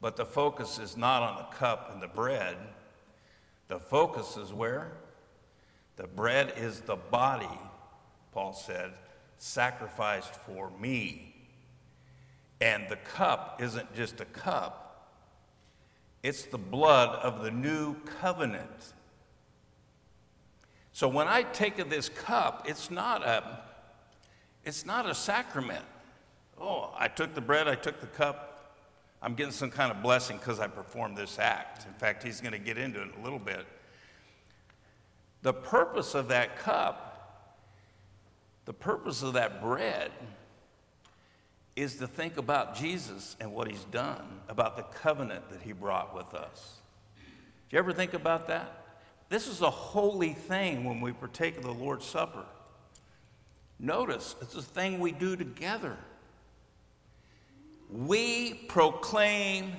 But 0.01 0.17
the 0.17 0.25
focus 0.25 0.79
is 0.79 0.97
not 0.97 1.23
on 1.23 1.37
the 1.37 1.55
cup 1.55 1.91
and 1.93 2.01
the 2.01 2.07
bread. 2.07 2.57
The 3.67 3.79
focus 3.79 4.35
is 4.35 4.51
where? 4.51 4.91
The 5.95 6.07
bread 6.07 6.53
is 6.57 6.81
the 6.81 6.95
body, 6.95 7.59
Paul 8.31 8.53
said, 8.53 8.93
sacrificed 9.37 10.35
for 10.35 10.71
me. 10.79 11.35
And 12.59 12.87
the 12.89 12.95
cup 12.95 13.61
isn't 13.61 13.93
just 13.93 14.21
a 14.21 14.25
cup, 14.25 15.09
it's 16.21 16.43
the 16.43 16.57
blood 16.57 17.09
of 17.19 17.43
the 17.43 17.51
new 17.51 17.95
covenant. 18.21 18.93
So 20.93 21.07
when 21.07 21.27
I 21.27 21.43
take 21.43 21.79
of 21.79 21.89
this 21.89 22.07
cup, 22.07 22.65
it's 22.69 22.91
not 22.91 23.23
a 23.23 23.61
it's 24.63 24.85
not 24.85 25.09
a 25.09 25.15
sacrament. 25.15 25.83
Oh, 26.59 26.93
I 26.97 27.07
took 27.07 27.33
the 27.33 27.41
bread, 27.41 27.67
I 27.67 27.75
took 27.75 27.99
the 27.99 28.07
cup. 28.07 28.49
I'm 29.21 29.35
getting 29.35 29.53
some 29.53 29.71
kind 29.71 29.91
of 29.91 30.01
blessing 30.03 30.37
because 30.37 30.59
I 30.59 30.67
performed 30.67 31.17
this 31.17 31.39
act. 31.39 31.85
In 31.85 31.93
fact, 31.93 32.23
he's 32.23 32.41
going 32.41 32.51
to 32.51 32.59
get 32.59 32.77
into 32.77 33.01
it 33.01 33.09
in 33.13 33.21
a 33.21 33.23
little 33.23 33.39
bit. 33.39 33.65
The 35.41 35.53
purpose 35.53 36.13
of 36.13 36.29
that 36.29 36.57
cup, 36.57 37.59
the 38.65 38.73
purpose 38.73 39.23
of 39.23 39.33
that 39.33 39.61
bread, 39.61 40.11
is 41.75 41.95
to 41.95 42.07
think 42.07 42.37
about 42.37 42.75
Jesus 42.75 43.35
and 43.39 43.53
what 43.53 43.69
he's 43.69 43.83
done, 43.85 44.23
about 44.47 44.77
the 44.77 44.83
covenant 44.83 45.49
that 45.49 45.61
he 45.61 45.71
brought 45.71 46.15
with 46.15 46.33
us. 46.33 46.77
Do 47.69 47.75
you 47.75 47.79
ever 47.79 47.93
think 47.93 48.13
about 48.13 48.47
that? 48.47 48.83
This 49.29 49.47
is 49.47 49.61
a 49.61 49.69
holy 49.69 50.33
thing 50.33 50.83
when 50.83 51.01
we 51.01 51.11
partake 51.11 51.57
of 51.57 51.63
the 51.63 51.73
Lord's 51.73 52.05
Supper. 52.05 52.45
Notice, 53.83 54.37
it's 54.41 54.55
a 54.55 54.61
thing 54.61 55.01
we 55.01 55.11
do 55.11 55.35
together. 55.35 55.97
We 57.91 58.53
proclaim 58.69 59.73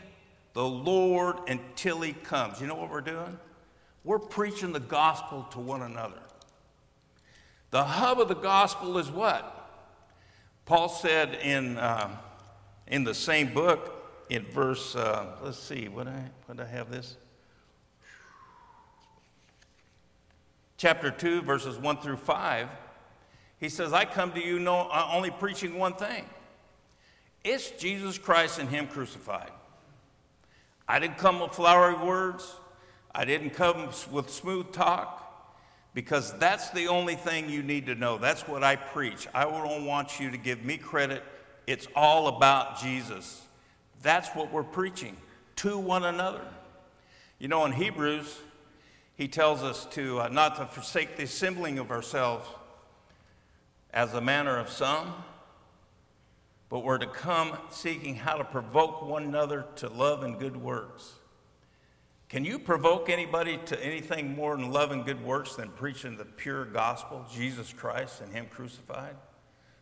the 0.53 0.63
Lord 0.63 1.37
until 1.49 2.03
He 2.03 2.13
comes. 2.13 2.61
You 2.61 2.67
know 2.67 2.75
what 2.75 2.91
we're 2.91 3.01
doing? 3.01 3.39
We're 4.05 4.19
preaching 4.19 4.73
the 4.73 4.81
gospel 4.81 5.47
to 5.53 5.59
one 5.59 5.81
another. 5.81 6.21
The 7.71 7.83
hub 7.83 8.21
of 8.21 8.29
the 8.29 8.35
gospel 8.35 8.99
is 8.99 9.11
what? 9.11 9.51
Paul 10.67 10.91
said 10.91 11.39
in, 11.43 11.79
uh, 11.79 12.15
in 12.87 13.05
the 13.05 13.15
same 13.15 13.55
book, 13.55 14.27
in 14.29 14.45
verse, 14.45 14.95
uh, 14.95 15.35
let's 15.43 15.59
see, 15.59 15.89
what 15.89 16.09
I, 16.09 16.29
what 16.45 16.61
I 16.61 16.67
have 16.67 16.91
this? 16.91 17.17
Chapter 20.77 21.11
2, 21.11 21.41
verses 21.41 21.79
1 21.79 21.97
through 22.03 22.19
5. 22.19 22.69
He 23.65 23.71
says, 23.71 23.95
I 23.95 24.05
come 24.05 24.31
to 24.33 24.45
you 24.45 24.59
no, 24.59 24.91
uh, 24.93 25.09
only 25.11 25.31
preaching 25.31 25.79
one 25.79 25.95
thing 25.95 26.27
it's 27.43 27.71
Jesus 27.71 28.19
Christ 28.19 28.59
and 28.59 28.69
Him 28.69 28.87
crucified. 28.87 29.51
I 30.87 30.99
didn't 30.99 31.17
come 31.17 31.41
with 31.41 31.53
flowery 31.53 31.95
words, 31.95 32.57
I 33.15 33.25
didn't 33.25 33.51
come 33.55 33.89
with 34.13 34.29
smooth 34.29 34.71
talk, 34.73 35.57
because 35.95 36.35
that's 36.35 36.69
the 36.73 36.89
only 36.89 37.15
thing 37.15 37.49
you 37.49 37.63
need 37.63 37.87
to 37.87 37.95
know. 37.95 38.19
That's 38.19 38.47
what 38.47 38.63
I 38.63 38.77
preach. 38.77 39.27
I 39.33 39.45
don't 39.45 39.87
want 39.87 40.21
you 40.21 40.31
to 40.31 40.37
give 40.37 40.63
me 40.63 40.77
credit 40.77 41.23
It's 41.67 41.89
all 41.97 42.29
about 42.29 42.79
Jesus. 42.83 43.41
That's 44.03 44.29
what 44.35 44.53
we're 44.53 44.63
preaching 44.63 45.17
to 45.57 45.79
one 45.79 46.05
another. 46.05 46.45
You 47.39 47.49
know, 47.49 47.65
in 47.65 47.73
Hebrews, 47.73 48.41
he 49.17 49.27
tells 49.27 49.63
us 49.63 49.87
to 49.93 50.21
uh, 50.21 50.29
not 50.29 50.57
to 50.57 50.67
forsake 50.67 51.17
the 51.17 51.23
assembling 51.23 51.79
of 51.79 51.91
ourselves 51.91 52.47
as 53.95 54.11
the 54.11 54.21
manner 54.21 54.59
of 54.59 54.69
some, 54.69 55.15
but 56.69 56.81
we're 56.81 56.99
to 56.99 57.07
come 57.07 57.57
seeking 57.71 58.17
how 58.17 58.35
to 58.35 58.45
provoke 58.45 59.03
one 59.03 59.23
another 59.23 59.65
to 59.77 59.89
love 59.89 60.25
and 60.25 60.39
good 60.39 60.57
works. 60.57 61.13
Can 62.29 62.45
you 62.45 62.59
provoke 62.59 63.09
anybody 63.09 63.61
to 63.67 63.85
anything 63.85 64.35
more 64.35 64.57
than 64.57 64.73
love 64.73 64.91
and 64.91 65.05
good 65.05 65.25
works 65.25 65.55
than 65.55 65.69
preaching 65.71 66.17
the 66.17 66.25
pure 66.25 66.65
gospel, 66.65 67.25
Jesus 67.33 67.73
Christ 67.73 68.21
and 68.21 68.33
Him 68.33 68.47
crucified? 68.51 69.15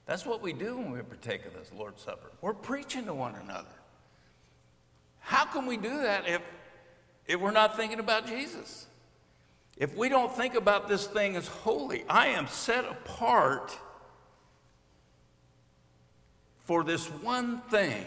That's 0.05 0.27
what 0.27 0.43
we 0.43 0.53
do 0.53 0.77
when 0.77 0.93
we 0.93 1.01
partake 1.01 1.47
of 1.47 1.55
this 1.55 1.73
Lord's 1.75 2.03
Supper. 2.03 2.31
We're 2.43 2.53
preaching 2.53 3.07
to 3.07 3.15
one 3.15 3.35
another. 3.37 3.75
How 5.21 5.47
can 5.47 5.65
we 5.65 5.79
do 5.79 6.03
that 6.03 6.29
if, 6.29 6.43
if 7.27 7.41
we're 7.41 7.53
not 7.53 7.77
thinking 7.77 8.01
about 8.01 8.27
Jesus? 8.27 8.87
If 9.79 9.97
we 9.97 10.11
don't 10.11 10.37
think 10.37 10.55
about 10.55 10.89
this 10.89 11.07
thing 11.07 11.37
as 11.37 11.47
holy, 11.47 12.05
I 12.11 12.27
am 12.27 12.47
set 12.49 12.85
apart 12.85 13.79
for 16.65 16.85
this 16.85 17.07
one 17.07 17.61
thing. 17.63 18.07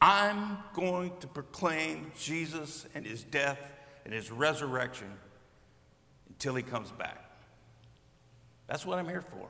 I'm 0.00 0.58
going 0.74 1.12
to 1.20 1.28
proclaim 1.28 2.10
Jesus 2.18 2.86
and 2.94 3.06
his 3.06 3.22
death 3.22 3.58
and 4.04 4.12
his 4.12 4.30
resurrection 4.30 5.06
until 6.28 6.54
he 6.54 6.62
comes 6.62 6.90
back. 6.90 7.30
That's 8.66 8.84
what 8.84 8.98
I'm 8.98 9.08
here 9.08 9.22
for. 9.22 9.48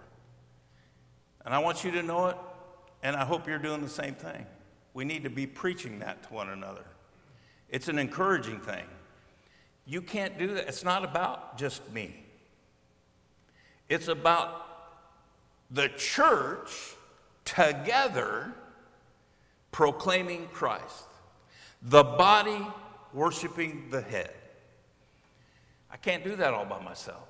And 1.44 1.54
I 1.54 1.58
want 1.58 1.84
you 1.84 1.90
to 1.92 2.02
know 2.02 2.26
it, 2.26 2.36
and 3.02 3.16
I 3.16 3.24
hope 3.24 3.48
you're 3.48 3.58
doing 3.58 3.80
the 3.80 3.88
same 3.88 4.14
thing. 4.14 4.46
We 4.94 5.04
need 5.04 5.24
to 5.24 5.30
be 5.30 5.46
preaching 5.46 6.00
that 6.00 6.22
to 6.24 6.34
one 6.34 6.50
another. 6.50 6.84
It's 7.68 7.88
an 7.88 7.98
encouraging 7.98 8.60
thing. 8.60 8.84
You 9.86 10.02
can't 10.02 10.38
do 10.38 10.54
that. 10.54 10.68
It's 10.68 10.84
not 10.84 11.02
about 11.02 11.56
just 11.56 11.90
me, 11.92 12.24
it's 13.88 14.08
about 14.08 14.66
the 15.70 15.88
church 15.88 16.94
together 17.44 18.52
proclaiming 19.70 20.48
Christ, 20.52 21.06
the 21.82 22.04
body 22.04 22.66
worshiping 23.12 23.88
the 23.90 24.02
head. 24.02 24.32
I 25.90 25.96
can't 25.96 26.24
do 26.24 26.36
that 26.36 26.54
all 26.54 26.64
by 26.64 26.82
myself. 26.82 27.28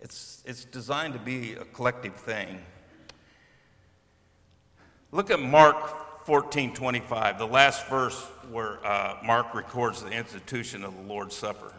It's, 0.00 0.42
it's 0.46 0.64
designed 0.64 1.14
to 1.14 1.18
be 1.18 1.54
a 1.54 1.64
collective 1.64 2.14
thing. 2.14 2.60
Look 5.10 5.30
at 5.30 5.40
Mark 5.40 6.26
14 6.26 6.74
25, 6.74 7.38
the 7.38 7.46
last 7.46 7.86
verse 7.88 8.20
where 8.50 8.84
uh, 8.86 9.16
Mark 9.24 9.54
records 9.54 10.02
the 10.02 10.10
institution 10.10 10.84
of 10.84 10.94
the 10.94 11.02
Lord's 11.02 11.34
Supper. 11.34 11.72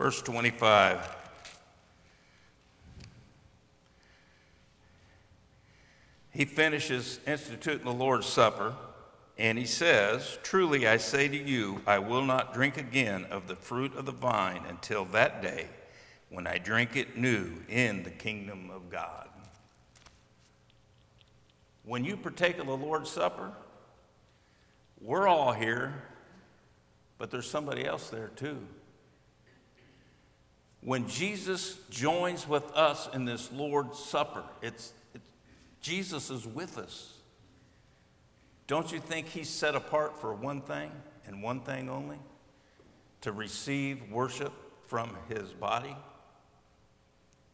Verse 0.00 0.22
25. 0.22 1.14
He 6.30 6.46
finishes 6.46 7.20
instituting 7.26 7.84
the 7.84 7.92
Lord's 7.92 8.24
Supper. 8.24 8.72
And 9.36 9.58
he 9.58 9.66
says, 9.66 10.38
Truly 10.42 10.88
I 10.88 10.96
say 10.96 11.28
to 11.28 11.36
you, 11.36 11.82
I 11.86 11.98
will 11.98 12.24
not 12.24 12.54
drink 12.54 12.78
again 12.78 13.26
of 13.26 13.46
the 13.46 13.56
fruit 13.56 13.94
of 13.94 14.06
the 14.06 14.12
vine 14.12 14.62
until 14.70 15.04
that 15.04 15.42
day 15.42 15.68
when 16.30 16.46
I 16.46 16.56
drink 16.56 16.96
it 16.96 17.18
new 17.18 17.52
in 17.68 18.02
the 18.02 18.10
kingdom 18.10 18.70
of 18.70 18.88
God. 18.88 19.28
When 21.84 22.06
you 22.06 22.16
partake 22.16 22.58
of 22.58 22.68
the 22.68 22.74
Lord's 22.74 23.10
Supper, 23.10 23.52
we're 24.98 25.28
all 25.28 25.52
here, 25.52 25.92
but 27.18 27.30
there's 27.30 27.50
somebody 27.50 27.84
else 27.84 28.08
there 28.08 28.30
too. 28.34 28.66
When 30.82 31.08
Jesus 31.08 31.76
joins 31.90 32.48
with 32.48 32.70
us 32.72 33.08
in 33.12 33.24
this 33.24 33.52
Lord's 33.52 33.98
Supper, 33.98 34.44
it's, 34.62 34.92
Jesus 35.80 36.30
is 36.30 36.46
with 36.46 36.78
us. 36.78 37.14
Don't 38.66 38.90
you 38.90 39.00
think 39.00 39.26
he's 39.26 39.48
set 39.48 39.74
apart 39.74 40.18
for 40.20 40.32
one 40.32 40.62
thing 40.62 40.90
and 41.26 41.42
one 41.42 41.60
thing 41.60 41.90
only? 41.90 42.18
To 43.22 43.32
receive 43.32 44.10
worship 44.10 44.52
from 44.86 45.16
his 45.28 45.52
body? 45.52 45.94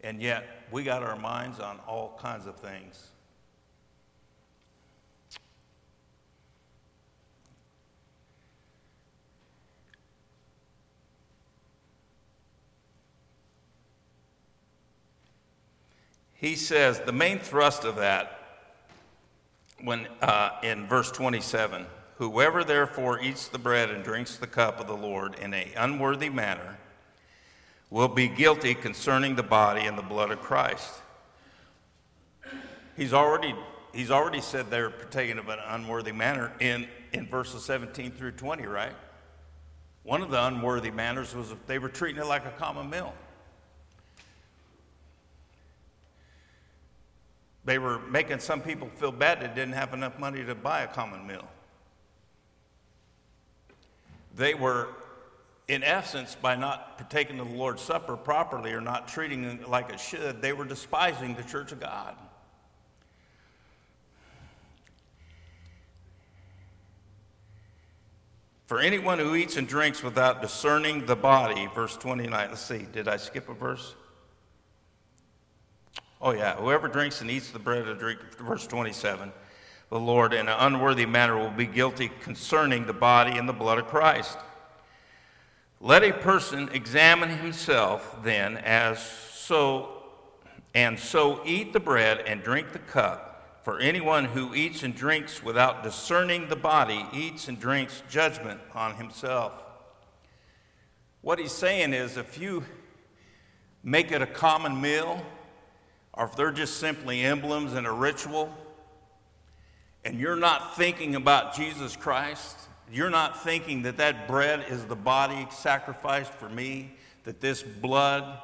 And 0.02 0.22
yet, 0.22 0.46
we 0.70 0.84
got 0.84 1.02
our 1.02 1.16
minds 1.16 1.58
on 1.58 1.80
all 1.88 2.18
kinds 2.22 2.46
of 2.46 2.56
things. 2.60 3.08
He 16.38 16.54
says 16.56 17.00
the 17.00 17.12
main 17.12 17.38
thrust 17.38 17.84
of 17.84 17.96
that 17.96 18.32
when 19.82 20.06
uh, 20.22 20.50
in 20.62 20.86
verse 20.86 21.10
27 21.10 21.86
whoever 22.16 22.64
therefore 22.64 23.20
eats 23.20 23.48
the 23.48 23.58
bread 23.58 23.90
and 23.90 24.02
drinks 24.02 24.36
the 24.36 24.46
cup 24.46 24.80
of 24.80 24.86
the 24.86 24.96
lord 24.96 25.38
in 25.38 25.52
an 25.52 25.68
unworthy 25.76 26.30
manner 26.30 26.78
will 27.90 28.08
be 28.08 28.28
guilty 28.28 28.74
concerning 28.74 29.36
the 29.36 29.42
body 29.42 29.82
and 29.82 29.96
the 29.96 30.02
blood 30.02 30.30
of 30.30 30.40
christ. 30.40 30.90
He's 32.96 33.12
already 33.12 33.54
he's 33.92 34.10
already 34.10 34.40
said 34.40 34.70
they're 34.70 34.90
partaking 34.90 35.38
of 35.38 35.48
an 35.48 35.58
unworthy 35.68 36.12
manner 36.12 36.52
in 36.60 36.88
in 37.12 37.26
verses 37.26 37.64
17 37.64 38.12
through 38.12 38.32
20 38.32 38.66
right? 38.66 38.94
One 40.02 40.22
of 40.22 40.30
the 40.30 40.44
unworthy 40.44 40.90
manners 40.90 41.34
was 41.34 41.54
they 41.66 41.78
were 41.78 41.88
treating 41.88 42.20
it 42.20 42.26
like 42.26 42.46
a 42.46 42.50
common 42.50 42.90
meal 42.90 43.14
They 47.66 47.78
were 47.78 47.98
making 47.98 48.38
some 48.38 48.60
people 48.62 48.88
feel 48.94 49.10
bad 49.10 49.40
that 49.40 49.56
didn't 49.56 49.74
have 49.74 49.92
enough 49.92 50.20
money 50.20 50.44
to 50.44 50.54
buy 50.54 50.82
a 50.82 50.86
common 50.86 51.26
meal. 51.26 51.44
They 54.36 54.54
were, 54.54 54.90
in 55.66 55.82
essence, 55.82 56.36
by 56.36 56.54
not 56.54 56.96
partaking 56.96 57.40
of 57.40 57.50
the 57.50 57.56
Lord's 57.56 57.82
Supper 57.82 58.16
properly 58.16 58.72
or 58.72 58.80
not 58.80 59.08
treating 59.08 59.42
it 59.44 59.68
like 59.68 59.90
it 59.90 59.98
should, 59.98 60.40
they 60.40 60.52
were 60.52 60.64
despising 60.64 61.34
the 61.34 61.42
church 61.42 61.72
of 61.72 61.80
God. 61.80 62.14
For 68.66 68.78
anyone 68.78 69.18
who 69.18 69.34
eats 69.34 69.56
and 69.56 69.66
drinks 69.66 70.04
without 70.04 70.40
discerning 70.40 71.06
the 71.06 71.16
body, 71.16 71.68
verse 71.74 71.96
29, 71.96 72.30
let's 72.48 72.60
see, 72.60 72.86
did 72.92 73.08
I 73.08 73.16
skip 73.16 73.48
a 73.48 73.54
verse? 73.54 73.96
Oh, 76.26 76.32
yeah. 76.32 76.56
Whoever 76.56 76.88
drinks 76.88 77.20
and 77.20 77.30
eats 77.30 77.52
the 77.52 77.60
bread 77.60 77.86
or 77.86 77.94
drink, 77.94 78.18
verse 78.36 78.66
27, 78.66 79.32
the 79.90 80.00
Lord 80.00 80.34
in 80.34 80.48
an 80.48 80.56
unworthy 80.58 81.06
manner 81.06 81.38
will 81.38 81.52
be 81.52 81.66
guilty 81.66 82.10
concerning 82.20 82.84
the 82.84 82.92
body 82.92 83.38
and 83.38 83.48
the 83.48 83.52
blood 83.52 83.78
of 83.78 83.86
Christ. 83.86 84.36
Let 85.80 86.02
a 86.02 86.12
person 86.12 86.68
examine 86.72 87.28
himself 87.28 88.24
then 88.24 88.56
as 88.56 89.00
so 89.00 90.02
and 90.74 90.98
so 90.98 91.42
eat 91.46 91.72
the 91.72 91.78
bread 91.78 92.24
and 92.26 92.42
drink 92.42 92.72
the 92.72 92.80
cup. 92.80 93.60
For 93.62 93.78
anyone 93.78 94.24
who 94.24 94.52
eats 94.52 94.82
and 94.82 94.96
drinks 94.96 95.44
without 95.44 95.84
discerning 95.84 96.48
the 96.48 96.56
body 96.56 97.06
eats 97.12 97.46
and 97.46 97.56
drinks 97.56 98.02
judgment 98.10 98.58
on 98.74 98.96
himself. 98.96 99.52
What 101.20 101.38
he's 101.38 101.52
saying 101.52 101.92
is 101.92 102.16
if 102.16 102.36
you 102.36 102.64
make 103.84 104.10
it 104.10 104.22
a 104.22 104.26
common 104.26 104.80
meal, 104.80 105.24
or 106.16 106.24
if 106.24 106.34
they're 106.34 106.50
just 106.50 106.78
simply 106.78 107.22
emblems 107.22 107.74
and 107.74 107.86
a 107.86 107.92
ritual, 107.92 108.52
and 110.04 110.18
you're 110.18 110.36
not 110.36 110.76
thinking 110.76 111.14
about 111.14 111.54
Jesus 111.54 111.94
Christ, 111.96 112.56
you're 112.90 113.10
not 113.10 113.42
thinking 113.42 113.82
that 113.82 113.96
that 113.98 114.26
bread 114.26 114.64
is 114.68 114.84
the 114.84 114.96
body 114.96 115.46
sacrificed 115.50 116.32
for 116.32 116.48
me, 116.48 116.94
that 117.24 117.40
this 117.40 117.62
blood 117.62 118.40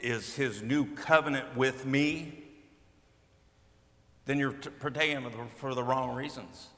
is 0.00 0.34
his 0.34 0.62
new 0.62 0.86
covenant 0.94 1.56
with 1.56 1.86
me, 1.86 2.42
then 4.26 4.38
you're 4.38 4.52
partaking 4.52 5.30
for 5.56 5.74
the 5.74 5.82
wrong 5.82 6.14
reasons. 6.14 6.68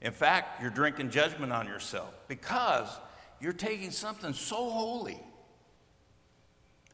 In 0.00 0.12
fact, 0.12 0.60
you're 0.60 0.70
drinking 0.70 1.10
judgment 1.10 1.52
on 1.52 1.66
yourself 1.66 2.12
because 2.28 2.88
you're 3.40 3.52
taking 3.52 3.90
something 3.90 4.32
so 4.34 4.68
holy 4.68 5.20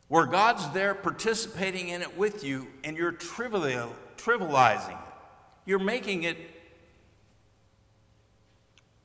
where 0.08 0.26
God's 0.26 0.68
there 0.70 0.94
participating 0.94 1.88
in 1.88 2.02
it 2.02 2.16
with 2.16 2.42
you 2.42 2.66
and 2.82 2.96
you're 2.96 3.12
trivial, 3.12 3.94
trivializing 4.16 4.92
it. 4.92 5.14
You're 5.66 5.78
making 5.78 6.24
it 6.24 6.38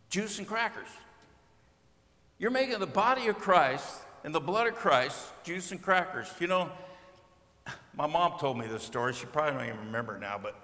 juice 0.09 0.39
and 0.39 0.47
crackers. 0.47 0.87
You're 2.39 2.51
making 2.51 2.79
the 2.79 2.87
body 2.87 3.27
of 3.27 3.37
Christ 3.37 3.99
and 4.23 4.33
the 4.33 4.39
blood 4.39 4.67
of 4.67 4.75
Christ 4.75 5.17
juice 5.43 5.71
and 5.71 5.81
crackers. 5.81 6.29
You 6.39 6.47
know, 6.47 6.71
my 7.95 8.07
mom 8.07 8.39
told 8.39 8.57
me 8.57 8.65
this 8.67 8.83
story. 8.83 9.13
She 9.13 9.25
probably 9.25 9.53
don't 9.53 9.67
even 9.67 9.85
remember 9.87 10.17
now, 10.17 10.39
but 10.41 10.55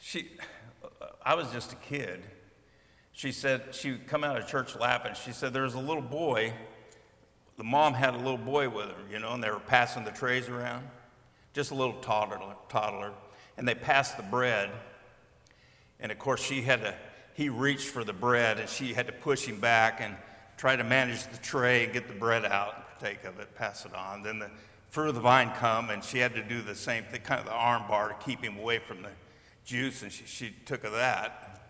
she, 0.00 0.30
I 1.24 1.34
was 1.34 1.50
just 1.50 1.72
a 1.72 1.76
kid. 1.76 2.22
She 3.12 3.32
said 3.32 3.74
she 3.74 3.92
would 3.92 4.06
come 4.06 4.24
out 4.24 4.36
of 4.36 4.46
church 4.46 4.76
laughing. 4.76 5.12
She 5.14 5.32
said 5.32 5.52
there 5.52 5.62
was 5.62 5.74
a 5.74 5.80
little 5.80 6.02
boy. 6.02 6.52
The 7.56 7.64
mom 7.64 7.94
had 7.94 8.14
a 8.14 8.18
little 8.18 8.38
boy 8.38 8.68
with 8.68 8.86
her, 8.86 8.94
you 9.10 9.18
know, 9.18 9.32
and 9.32 9.42
they 9.42 9.50
were 9.50 9.60
passing 9.60 10.04
the 10.04 10.10
trays 10.10 10.48
around, 10.48 10.88
just 11.52 11.70
a 11.70 11.74
little 11.74 11.94
toddler, 11.94 12.56
toddler, 12.68 13.12
and 13.56 13.66
they 13.66 13.74
passed 13.74 14.16
the 14.16 14.24
bread. 14.24 14.70
And 16.00 16.10
of 16.10 16.18
course, 16.18 16.42
she 16.42 16.62
had 16.62 16.82
to. 16.82 16.94
He 17.34 17.48
reached 17.48 17.88
for 17.88 18.04
the 18.04 18.12
bread, 18.12 18.58
and 18.58 18.68
she 18.68 18.92
had 18.92 19.06
to 19.06 19.12
push 19.12 19.44
him 19.44 19.58
back 19.60 20.00
and 20.00 20.16
try 20.56 20.76
to 20.76 20.84
manage 20.84 21.26
the 21.26 21.38
tray, 21.38 21.84
and 21.84 21.92
get 21.92 22.06
the 22.08 22.14
bread 22.14 22.44
out, 22.44 23.00
take 23.00 23.24
of 23.24 23.40
it, 23.40 23.54
pass 23.56 23.84
it 23.84 23.94
on. 23.94 24.22
Then 24.22 24.38
the 24.38 24.50
fruit 24.90 25.08
of 25.08 25.14
the 25.16 25.20
vine 25.20 25.50
come, 25.56 25.90
and 25.90 26.02
she 26.02 26.18
had 26.18 26.34
to 26.34 26.42
do 26.42 26.62
the 26.62 26.74
same 26.74 27.04
thing, 27.04 27.20
kind 27.22 27.40
of 27.40 27.46
the 27.46 27.52
arm 27.52 27.82
bar 27.88 28.08
to 28.08 28.14
keep 28.24 28.42
him 28.42 28.58
away 28.58 28.78
from 28.78 29.02
the 29.02 29.10
juice, 29.64 30.02
and 30.02 30.12
she, 30.12 30.24
she 30.26 30.54
took 30.64 30.84
of 30.84 30.92
that. 30.92 31.60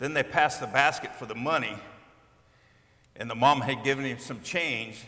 Then 0.00 0.14
they 0.14 0.24
passed 0.24 0.60
the 0.60 0.66
basket 0.66 1.14
for 1.14 1.26
the 1.26 1.36
money, 1.36 1.76
and 3.16 3.30
the 3.30 3.34
mom 3.34 3.60
had 3.60 3.84
given 3.84 4.04
him 4.04 4.18
some 4.18 4.40
change. 4.42 5.04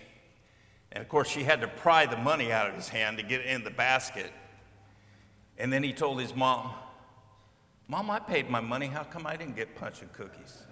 And 0.92 1.02
of 1.02 1.08
course, 1.08 1.28
she 1.28 1.42
had 1.42 1.60
to 1.60 1.68
pry 1.68 2.06
the 2.06 2.16
money 2.16 2.52
out 2.52 2.68
of 2.68 2.74
his 2.74 2.88
hand 2.88 3.18
to 3.18 3.24
get 3.24 3.40
it 3.40 3.46
in 3.46 3.64
the 3.64 3.70
basket. 3.70 4.32
And 5.58 5.72
then 5.72 5.82
he 5.82 5.92
told 5.92 6.20
his 6.20 6.34
mom, 6.34 6.72
Mom, 7.88 8.10
I 8.10 8.18
paid 8.18 8.50
my 8.50 8.60
money. 8.60 8.86
How 8.86 9.04
come 9.04 9.26
I 9.26 9.36
didn't 9.36 9.54
get 9.54 9.76
punch 9.76 10.02
and 10.02 10.12
cookies? 10.12 10.64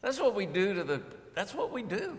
That's 0.00 0.18
what 0.18 0.34
we 0.34 0.46
do 0.46 0.74
to 0.74 0.84
the, 0.84 1.02
that's 1.34 1.54
what 1.54 1.70
we 1.70 1.82
do. 1.82 2.18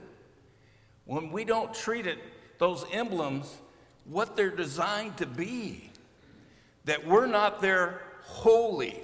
When 1.06 1.32
we 1.32 1.44
don't 1.44 1.74
treat 1.74 2.08
it, 2.08 2.20
those 2.60 2.86
emblems, 2.92 3.58
what 4.06 4.36
they're 4.36 4.56
designed 4.56 5.18
to 5.18 5.26
be 5.26 5.90
that 6.86 7.06
we're 7.06 7.26
not 7.26 7.62
there 7.62 8.02
holy, 8.22 9.00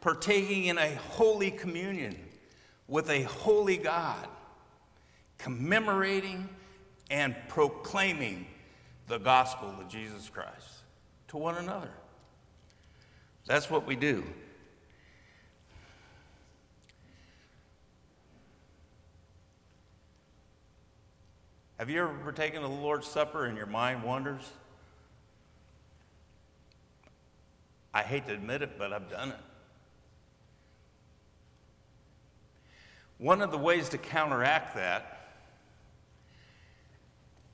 partaking 0.00 0.66
in 0.66 0.78
a 0.78 0.94
holy 0.94 1.50
communion 1.50 2.16
with 2.86 3.10
a 3.10 3.22
holy 3.22 3.76
God, 3.76 4.26
commemorating 5.36 6.48
and 7.10 7.34
proclaiming 7.48 8.46
the 9.08 9.18
gospel 9.18 9.68
of 9.68 9.88
Jesus 9.88 10.28
Christ 10.28 10.68
to 11.28 11.36
one 11.36 11.56
another. 11.56 11.90
That's 13.46 13.70
what 13.70 13.86
we 13.86 13.96
do. 13.96 14.24
Have 21.78 21.88
you 21.88 22.02
ever 22.02 22.12
partaken 22.12 22.62
of 22.62 22.70
the 22.70 22.76
Lord's 22.76 23.06
Supper 23.06 23.46
and 23.46 23.56
your 23.56 23.66
mind 23.66 24.02
wanders? 24.02 24.42
I 27.94 28.02
hate 28.02 28.26
to 28.26 28.34
admit 28.34 28.62
it, 28.62 28.78
but 28.78 28.92
I've 28.92 29.08
done 29.08 29.30
it. 29.30 29.47
One 33.18 33.42
of 33.42 33.50
the 33.50 33.58
ways 33.58 33.88
to 33.90 33.98
counteract 33.98 34.76
that 34.76 35.18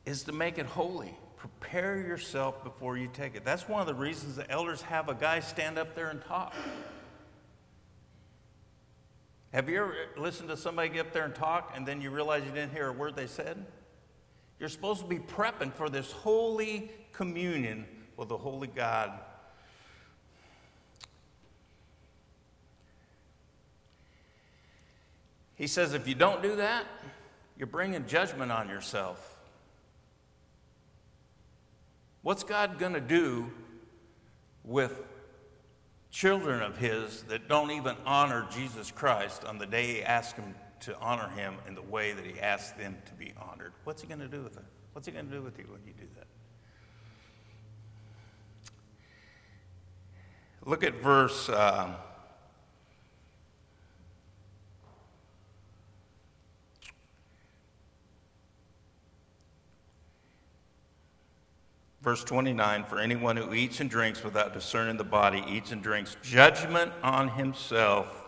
is 0.05 0.25
to 0.25 0.33
make 0.33 0.59
it 0.59 0.67
holy. 0.67 1.17
Prepare 1.37 1.97
yourself 1.99 2.63
before 2.63 2.97
you 2.97 3.09
take 3.13 3.35
it. 3.35 3.45
That's 3.45 3.69
one 3.69 3.81
of 3.81 3.87
the 3.87 3.95
reasons 3.95 4.37
the 4.37 4.51
elders 4.51 4.83
have 4.83 5.09
a 5.09 5.15
guy 5.15 5.41
stand 5.41 5.79
up 5.79 5.95
there 5.95 6.11
and 6.11 6.23
talk. 6.23 6.55
Have 9.53 9.69
you 9.69 9.79
ever 9.79 9.95
listened 10.17 10.49
to 10.51 10.57
somebody 10.57 10.89
get 10.91 11.07
up 11.07 11.13
there 11.13 11.25
and 11.25 11.35
talk 11.35 11.73
and 11.75 11.87
then 11.87 12.01
you 12.01 12.11
realize 12.11 12.45
you 12.45 12.51
didn't 12.51 12.73
hear 12.73 12.89
a 12.89 12.93
word 12.93 13.17
they 13.17 13.27
said? 13.27 13.65
You're 14.59 14.69
supposed 14.69 15.01
to 15.01 15.07
be 15.07 15.19
prepping 15.19 15.73
for 15.73 15.89
this 15.89 16.13
holy 16.13 16.91
communion 17.13 17.87
with 18.17 18.29
the 18.29 18.37
holy 18.37 18.69
God 18.69 19.13
He 25.57 25.67
says, 25.67 25.95
if 25.95 26.09
you 26.09 26.15
don't 26.15 26.43
do 26.43 26.57
that, 26.57 26.85
you're 27.57 27.67
bringing 27.67 28.07
judgment 28.07 28.51
on 28.51 28.69
yourself. 28.69 29.37
What's 32.23 32.43
God 32.43 32.79
going 32.79 32.95
to 32.95 33.01
do 33.01 33.51
with 34.65 35.03
children 36.11 36.63
of 36.63 36.79
His 36.79 37.23
that 37.25 37.49
don't 37.49 37.71
even 37.71 37.97
honor 38.07 38.47
Jesus 38.51 38.91
Christ 38.91 39.45
on 39.45 39.59
the 39.59 39.67
day 39.67 39.95
He 39.95 40.03
asked 40.03 40.37
them 40.37 40.55
to 40.81 40.99
honor 40.99 41.29
Him 41.37 41.55
in 41.69 41.75
the 41.75 41.83
way 41.83 42.13
that 42.13 42.25
He 42.25 42.41
asked 42.41 42.79
them 42.79 42.97
to 43.07 43.13
be 43.15 43.33
honored? 43.39 43.73
What's 43.85 44.03
He 44.03 44.09
going 44.09 44.21
to 44.21 44.29
do 44.29 44.43
with 44.43 44.57
it? 44.57 44.65
What's 44.93 45.07
He 45.07 45.13
going 45.13 45.27
to 45.27 45.33
do 45.33 45.43
with 45.43 45.59
you 45.59 45.67
when 45.69 45.81
you 45.87 45.93
do 45.93 46.07
that? 46.17 46.27
Look 50.67 50.83
at 50.83 50.95
verse. 50.95 51.49
Uh, 51.49 51.95
Verse 62.05 62.23
29 62.23 62.85
For 62.85 63.01
anyone 63.01 63.39
who 63.39 63.55
eats 63.55 63.81
and 63.81 63.89
drinks 63.89 64.23
without 64.23 64.53
discerning 64.53 64.99
the 64.99 65.05
body 65.05 65.43
eats 65.49 65.73
and 65.73 65.83
drinks 65.83 66.19
judgment 66.23 66.93
on 67.03 67.31
himself. 67.31 68.23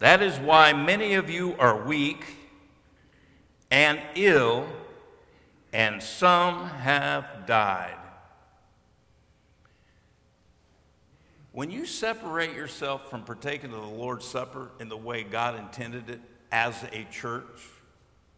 That 0.00 0.20
is 0.20 0.36
why 0.40 0.72
many 0.72 1.14
of 1.14 1.30
you 1.30 1.54
are 1.60 1.84
weak 1.86 2.24
and 3.70 4.00
ill, 4.16 4.66
and 5.72 6.02
some 6.02 6.66
have 6.66 7.46
died. 7.46 7.96
When 11.52 11.70
you 11.70 11.86
separate 11.86 12.54
yourself 12.54 13.08
from 13.08 13.22
partaking 13.22 13.72
of 13.72 13.82
the 13.82 13.86
Lord's 13.86 14.26
Supper 14.26 14.72
in 14.80 14.88
the 14.88 14.96
way 14.96 15.22
God 15.22 15.56
intended 15.56 16.10
it 16.10 16.20
as 16.50 16.74
a 16.90 17.04
church, 17.04 17.60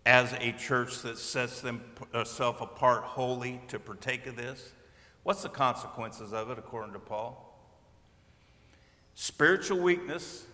as 0.06 0.32
a 0.34 0.52
church 0.52 1.00
that 1.02 1.18
sets 1.18 1.60
themselves 1.60 2.60
uh, 2.60 2.64
apart 2.64 3.04
wholly 3.04 3.60
to 3.68 3.78
partake 3.78 4.26
of 4.26 4.36
this? 4.36 4.72
What's 5.22 5.42
the 5.42 5.48
consequences 5.48 6.32
of 6.32 6.50
it, 6.50 6.58
according 6.58 6.92
to 6.92 6.98
Paul? 6.98 7.40
Spiritual 9.14 9.78
weakness, 9.78 10.44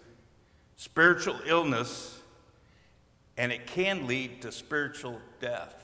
spiritual 0.77 1.41
illness, 1.47 2.21
and 3.37 3.51
it 3.51 3.67
can 3.67 4.07
lead 4.07 4.43
to 4.43 4.53
spiritual 4.53 5.21
death. 5.41 5.75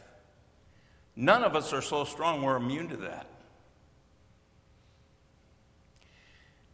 None 1.16 1.42
of 1.42 1.56
us 1.56 1.72
are 1.72 1.82
so 1.82 2.04
strong 2.04 2.42
we're 2.42 2.56
immune 2.56 2.88
to 2.88 2.96
that. 2.98 3.26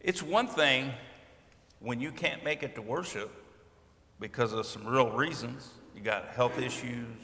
It's 0.01 0.21
one 0.21 0.47
thing 0.47 0.91
when 1.79 2.01
you 2.01 2.11
can't 2.11 2.43
make 2.43 2.61
it 2.61 2.75
to 2.75 2.81
worship 2.81 3.31
because 4.19 4.51
of 4.51 4.65
some 4.65 4.85
real 4.85 5.09
reasons 5.11 5.69
you 5.95 6.01
got 6.01 6.29
health 6.29 6.59
issues, 6.59 7.17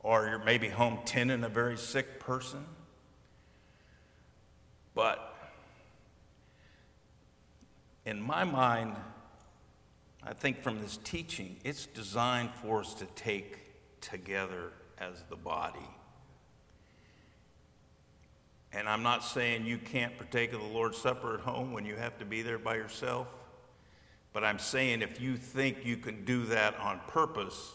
or 0.00 0.28
you're 0.28 0.38
maybe 0.38 0.68
home 0.68 0.98
tending 1.04 1.44
a 1.44 1.48
very 1.48 1.76
sick 1.76 2.20
person. 2.20 2.64
But 4.94 5.34
in 8.04 8.20
my 8.20 8.44
mind, 8.44 8.96
I 10.22 10.34
think 10.34 10.62
from 10.62 10.80
this 10.80 10.98
teaching, 11.04 11.56
it's 11.64 11.86
designed 11.86 12.50
for 12.62 12.80
us 12.80 12.94
to 12.94 13.06
take 13.14 13.58
together 14.00 14.72
as 14.98 15.22
the 15.30 15.36
body. 15.36 15.78
And 18.72 18.88
I'm 18.88 19.02
not 19.02 19.24
saying 19.24 19.66
you 19.66 19.78
can't 19.78 20.16
partake 20.16 20.52
of 20.52 20.60
the 20.60 20.66
Lord's 20.66 20.98
Supper 20.98 21.34
at 21.34 21.40
home 21.40 21.72
when 21.72 21.84
you 21.84 21.96
have 21.96 22.18
to 22.18 22.24
be 22.24 22.42
there 22.42 22.58
by 22.58 22.76
yourself. 22.76 23.26
But 24.32 24.44
I'm 24.44 24.58
saying 24.58 25.02
if 25.02 25.20
you 25.20 25.36
think 25.36 25.84
you 25.84 25.96
can 25.96 26.24
do 26.24 26.44
that 26.46 26.78
on 26.78 27.00
purpose 27.08 27.72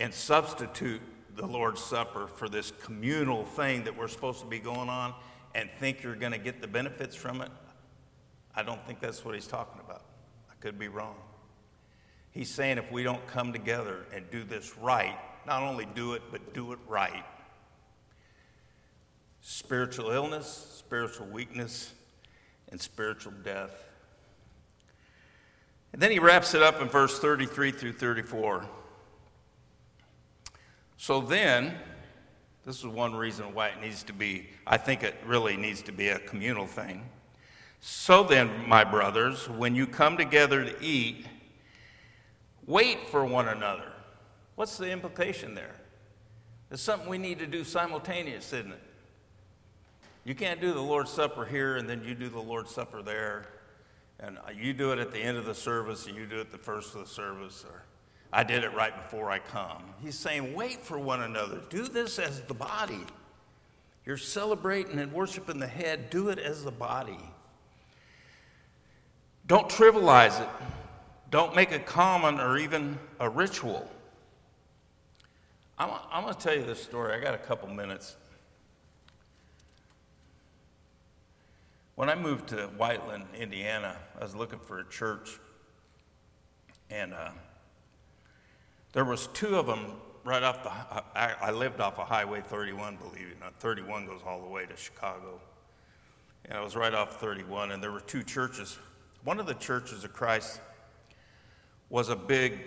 and 0.00 0.12
substitute 0.12 1.02
the 1.36 1.46
Lord's 1.46 1.82
Supper 1.82 2.26
for 2.26 2.48
this 2.48 2.72
communal 2.82 3.44
thing 3.44 3.84
that 3.84 3.96
we're 3.96 4.08
supposed 4.08 4.40
to 4.40 4.46
be 4.46 4.58
going 4.58 4.88
on 4.88 5.14
and 5.54 5.68
think 5.78 6.02
you're 6.02 6.16
going 6.16 6.32
to 6.32 6.38
get 6.38 6.60
the 6.60 6.66
benefits 6.66 7.14
from 7.14 7.40
it, 7.42 7.50
I 8.56 8.62
don't 8.62 8.84
think 8.86 9.00
that's 9.00 9.24
what 9.24 9.34
he's 9.34 9.46
talking 9.46 9.80
about. 9.84 10.02
I 10.50 10.54
could 10.60 10.78
be 10.78 10.88
wrong. 10.88 11.16
He's 12.30 12.50
saying 12.50 12.78
if 12.78 12.90
we 12.90 13.02
don't 13.02 13.24
come 13.26 13.52
together 13.52 14.06
and 14.14 14.28
do 14.30 14.44
this 14.44 14.76
right, 14.78 15.16
not 15.46 15.62
only 15.62 15.86
do 15.94 16.14
it, 16.14 16.22
but 16.30 16.54
do 16.54 16.72
it 16.72 16.78
right, 16.86 17.24
spiritual 19.40 20.10
illness, 20.10 20.74
spiritual 20.78 21.26
weakness, 21.26 21.92
and 22.70 22.80
spiritual 22.80 23.32
death 23.42 23.87
and 25.92 26.02
then 26.02 26.10
he 26.10 26.18
wraps 26.18 26.54
it 26.54 26.62
up 26.62 26.80
in 26.80 26.88
verse 26.88 27.18
33 27.18 27.70
through 27.72 27.92
34. 27.92 28.66
So 30.96 31.20
then, 31.20 31.74
this 32.64 32.78
is 32.78 32.86
one 32.86 33.14
reason 33.14 33.54
why 33.54 33.68
it 33.68 33.80
needs 33.80 34.02
to 34.04 34.12
be, 34.12 34.48
I 34.66 34.76
think 34.76 35.02
it 35.02 35.14
really 35.24 35.56
needs 35.56 35.82
to 35.82 35.92
be 35.92 36.08
a 36.08 36.18
communal 36.18 36.66
thing. 36.66 37.08
So 37.80 38.24
then, 38.24 38.68
my 38.68 38.84
brothers, 38.84 39.48
when 39.48 39.74
you 39.74 39.86
come 39.86 40.16
together 40.16 40.64
to 40.64 40.82
eat, 40.84 41.26
wait 42.66 43.08
for 43.08 43.24
one 43.24 43.48
another. 43.48 43.92
What's 44.56 44.76
the 44.76 44.90
implication 44.90 45.54
there? 45.54 45.76
It's 46.70 46.82
something 46.82 47.08
we 47.08 47.18
need 47.18 47.38
to 47.38 47.46
do 47.46 47.64
simultaneous, 47.64 48.52
isn't 48.52 48.72
it? 48.72 48.82
You 50.24 50.34
can't 50.34 50.60
do 50.60 50.74
the 50.74 50.82
Lord's 50.82 51.10
Supper 51.10 51.46
here 51.46 51.76
and 51.76 51.88
then 51.88 52.04
you 52.04 52.14
do 52.14 52.28
the 52.28 52.40
Lord's 52.40 52.70
Supper 52.70 53.00
there. 53.00 53.46
And 54.20 54.38
you 54.56 54.72
do 54.72 54.92
it 54.92 54.98
at 54.98 55.12
the 55.12 55.18
end 55.18 55.36
of 55.36 55.44
the 55.44 55.54
service 55.54 56.06
and 56.06 56.16
you 56.16 56.26
do 56.26 56.40
it 56.40 56.50
the 56.50 56.58
first 56.58 56.94
of 56.94 57.00
the 57.02 57.06
service. 57.06 57.64
Or 57.68 57.84
I 58.32 58.42
did 58.42 58.64
it 58.64 58.74
right 58.74 58.94
before 58.96 59.30
I 59.30 59.38
come. 59.38 59.82
He's 60.02 60.18
saying, 60.18 60.54
wait 60.54 60.80
for 60.80 60.98
one 60.98 61.22
another. 61.22 61.60
Do 61.70 61.84
this 61.84 62.18
as 62.18 62.40
the 62.42 62.54
body. 62.54 63.06
You're 64.04 64.16
celebrating 64.16 64.98
and 64.98 65.12
worshiping 65.12 65.58
the 65.58 65.68
head. 65.68 66.10
Do 66.10 66.30
it 66.30 66.38
as 66.38 66.64
the 66.64 66.70
body. 66.72 67.18
Don't 69.46 69.68
trivialize 69.68 70.40
it. 70.40 70.48
Don't 71.30 71.54
make 71.54 71.72
it 71.72 71.86
common 71.86 72.40
or 72.40 72.58
even 72.58 72.98
a 73.20 73.28
ritual. 73.28 73.88
I'm, 75.78 75.90
I'm 76.10 76.24
going 76.24 76.34
to 76.34 76.40
tell 76.40 76.54
you 76.54 76.64
this 76.64 76.82
story. 76.82 77.14
I 77.14 77.20
got 77.20 77.34
a 77.34 77.38
couple 77.38 77.68
minutes. 77.68 78.16
When 81.98 82.08
I 82.08 82.14
moved 82.14 82.50
to 82.50 82.68
Whiteland, 82.76 83.24
Indiana, 83.36 83.96
I 84.16 84.22
was 84.22 84.36
looking 84.36 84.60
for 84.60 84.78
a 84.78 84.84
church, 84.84 85.40
and 86.90 87.12
uh, 87.12 87.30
there 88.92 89.04
was 89.04 89.26
two 89.34 89.56
of 89.56 89.66
them 89.66 89.94
right 90.22 90.44
off 90.44 90.62
the. 90.62 90.70
I, 90.70 91.34
I 91.40 91.50
lived 91.50 91.80
off 91.80 91.98
of 91.98 92.06
Highway 92.06 92.40
31, 92.40 92.98
believe 92.98 93.26
it 93.26 93.36
or 93.36 93.40
not. 93.40 93.58
31 93.58 94.06
goes 94.06 94.20
all 94.24 94.40
the 94.40 94.46
way 94.46 94.64
to 94.64 94.76
Chicago, 94.76 95.40
and 96.44 96.56
I 96.56 96.60
was 96.60 96.76
right 96.76 96.94
off 96.94 97.18
31, 97.20 97.72
and 97.72 97.82
there 97.82 97.90
were 97.90 97.98
two 97.98 98.22
churches. 98.22 98.78
One 99.24 99.40
of 99.40 99.46
the 99.46 99.54
churches 99.54 100.04
of 100.04 100.12
Christ 100.12 100.60
was 101.90 102.10
a 102.10 102.16
big 102.16 102.60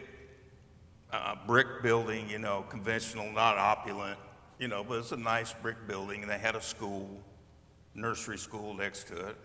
uh, 1.14 1.36
brick 1.48 1.82
building, 1.82 2.30
you 2.30 2.40
know, 2.40 2.66
conventional, 2.68 3.32
not 3.32 3.58
opulent, 3.58 4.20
you 4.60 4.68
know, 4.68 4.84
but 4.84 4.98
it's 4.98 5.14
a 5.14 5.16
nice 5.16 5.54
brick 5.54 5.88
building, 5.88 6.22
and 6.22 6.30
they 6.30 6.38
had 6.38 6.58
a 6.58 6.62
school, 6.62 7.10
nursery 7.94 8.38
school 8.38 8.74
next 8.74 9.08
to 9.08 9.28
it. 9.28 9.38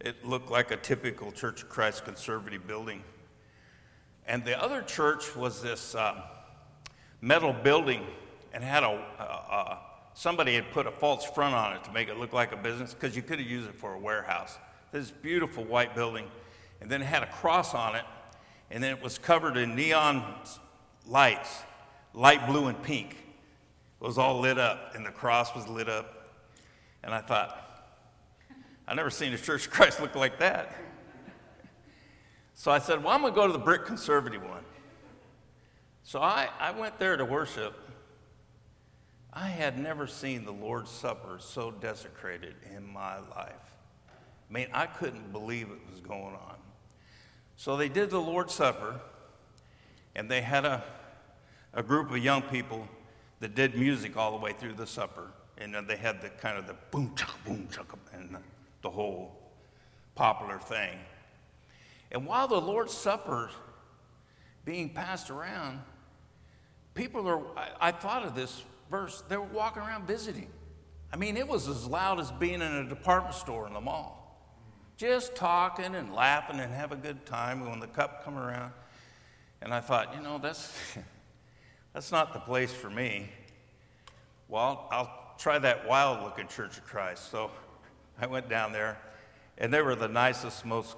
It 0.00 0.26
looked 0.26 0.50
like 0.50 0.70
a 0.70 0.76
typical 0.76 1.32
Church 1.32 1.62
of 1.62 1.68
Christ 1.68 2.04
conservative 2.04 2.66
building. 2.66 3.02
And 4.26 4.44
the 4.44 4.60
other 4.60 4.82
church 4.82 5.34
was 5.36 5.62
this 5.62 5.94
uh, 5.94 6.20
metal 7.20 7.52
building 7.52 8.04
and 8.52 8.62
had 8.62 8.82
a, 8.82 9.02
uh, 9.18 9.78
somebody 10.14 10.54
had 10.54 10.70
put 10.72 10.86
a 10.86 10.90
false 10.90 11.24
front 11.24 11.54
on 11.54 11.76
it 11.76 11.84
to 11.84 11.92
make 11.92 12.08
it 12.08 12.18
look 12.18 12.32
like 12.32 12.52
a 12.52 12.56
business 12.56 12.94
because 12.94 13.14
you 13.14 13.22
could 13.22 13.38
have 13.38 13.48
used 13.48 13.68
it 13.68 13.74
for 13.74 13.94
a 13.94 13.98
warehouse. 13.98 14.58
This 14.92 15.10
beautiful 15.10 15.64
white 15.64 15.94
building, 15.94 16.26
and 16.80 16.90
then 16.90 17.02
it 17.02 17.06
had 17.06 17.22
a 17.22 17.26
cross 17.26 17.74
on 17.74 17.94
it, 17.96 18.04
and 18.70 18.82
then 18.82 18.92
it 18.92 19.02
was 19.02 19.18
covered 19.18 19.56
in 19.56 19.74
neon 19.74 20.24
lights, 21.06 21.62
light 22.14 22.46
blue 22.46 22.66
and 22.66 22.82
pink. 22.82 23.12
It 24.00 24.04
was 24.04 24.18
all 24.18 24.40
lit 24.40 24.58
up, 24.58 24.94
and 24.94 25.04
the 25.04 25.10
cross 25.10 25.54
was 25.54 25.68
lit 25.68 25.88
up. 25.88 26.30
And 27.02 27.14
I 27.14 27.20
thought, 27.20 27.65
I've 28.86 28.96
never 28.96 29.10
seen 29.10 29.32
a 29.32 29.38
Church 29.38 29.66
of 29.66 29.72
Christ 29.72 30.00
look 30.00 30.14
like 30.14 30.38
that. 30.38 30.74
So 32.54 32.70
I 32.70 32.78
said, 32.78 33.02
Well, 33.02 33.12
I'm 33.12 33.20
going 33.20 33.32
to 33.32 33.36
go 33.36 33.46
to 33.46 33.52
the 33.52 33.58
brick 33.58 33.84
conservative 33.84 34.42
one. 34.42 34.64
So 36.02 36.22
I, 36.22 36.48
I 36.60 36.70
went 36.70 36.98
there 36.98 37.16
to 37.16 37.24
worship. 37.24 37.74
I 39.32 39.48
had 39.48 39.78
never 39.78 40.06
seen 40.06 40.44
the 40.44 40.52
Lord's 40.52 40.90
Supper 40.90 41.36
so 41.40 41.70
desecrated 41.70 42.54
in 42.74 42.86
my 42.86 43.18
life. 43.18 43.52
I 44.08 44.52
mean, 44.52 44.68
I 44.72 44.86
couldn't 44.86 45.32
believe 45.32 45.68
it 45.68 45.80
was 45.90 46.00
going 46.00 46.34
on. 46.34 46.56
So 47.56 47.76
they 47.76 47.88
did 47.88 48.10
the 48.10 48.20
Lord's 48.20 48.54
Supper, 48.54 49.00
and 50.14 50.30
they 50.30 50.40
had 50.40 50.64
a, 50.64 50.84
a 51.74 51.82
group 51.82 52.10
of 52.10 52.18
young 52.18 52.42
people 52.42 52.88
that 53.40 53.54
did 53.54 53.74
music 53.74 54.16
all 54.16 54.30
the 54.30 54.42
way 54.42 54.52
through 54.52 54.74
the 54.74 54.86
supper. 54.86 55.32
And 55.58 55.74
they 55.86 55.96
had 55.96 56.20
the 56.20 56.28
kind 56.28 56.58
of 56.58 56.66
the 56.66 56.76
boom, 56.90 57.12
chaka, 57.16 57.32
boom, 57.44 57.68
chaka, 57.70 57.96
and 58.12 58.34
the, 58.34 58.38
the 58.86 58.90
whole 58.90 59.32
popular 60.14 60.60
thing. 60.60 60.96
And 62.12 62.24
while 62.24 62.46
the 62.46 62.60
Lord's 62.60 62.94
Supper 62.94 63.50
being 64.64 64.90
passed 64.90 65.28
around, 65.28 65.80
people 66.94 67.26
are, 67.26 67.42
I, 67.58 67.88
I 67.88 67.90
thought 67.90 68.24
of 68.24 68.36
this 68.36 68.62
verse, 68.88 69.24
they 69.28 69.36
were 69.36 69.42
walking 69.42 69.82
around 69.82 70.06
visiting. 70.06 70.46
I 71.12 71.16
mean, 71.16 71.36
it 71.36 71.48
was 71.48 71.66
as 71.66 71.84
loud 71.84 72.20
as 72.20 72.30
being 72.30 72.62
in 72.62 72.62
a 72.62 72.88
department 72.88 73.34
store 73.34 73.66
in 73.66 73.74
the 73.74 73.80
mall. 73.80 74.40
Just 74.96 75.34
talking 75.34 75.96
and 75.96 76.14
laughing 76.14 76.60
and 76.60 76.72
have 76.72 76.92
a 76.92 76.96
good 76.96 77.26
time 77.26 77.68
when 77.68 77.80
the 77.80 77.88
cup 77.88 78.24
come 78.24 78.38
around. 78.38 78.72
And 79.62 79.74
I 79.74 79.80
thought, 79.80 80.14
you 80.14 80.22
know, 80.22 80.38
that's, 80.38 80.72
that's 81.92 82.12
not 82.12 82.32
the 82.32 82.40
place 82.40 82.72
for 82.72 82.88
me. 82.88 83.30
Well, 84.46 84.86
I'll 84.92 85.34
try 85.38 85.58
that 85.58 85.88
wild 85.88 86.22
looking 86.22 86.46
Church 86.46 86.78
of 86.78 86.84
Christ. 86.84 87.32
So 87.32 87.50
I 88.18 88.26
went 88.26 88.48
down 88.48 88.72
there, 88.72 88.98
and 89.58 89.72
they 89.72 89.82
were 89.82 89.94
the 89.94 90.08
nicest, 90.08 90.64
most 90.64 90.96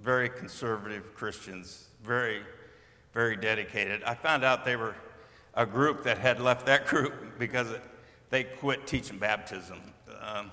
very 0.00 0.28
conservative 0.28 1.14
Christians, 1.14 1.88
very, 2.02 2.42
very 3.12 3.36
dedicated. 3.36 4.02
I 4.02 4.14
found 4.14 4.44
out 4.44 4.64
they 4.64 4.76
were 4.76 4.94
a 5.54 5.66
group 5.66 6.04
that 6.04 6.18
had 6.18 6.40
left 6.40 6.66
that 6.66 6.86
group 6.88 7.38
because 7.38 7.70
it, 7.70 7.82
they 8.30 8.44
quit 8.44 8.86
teaching 8.86 9.18
baptism. 9.18 9.78
Um, 10.20 10.50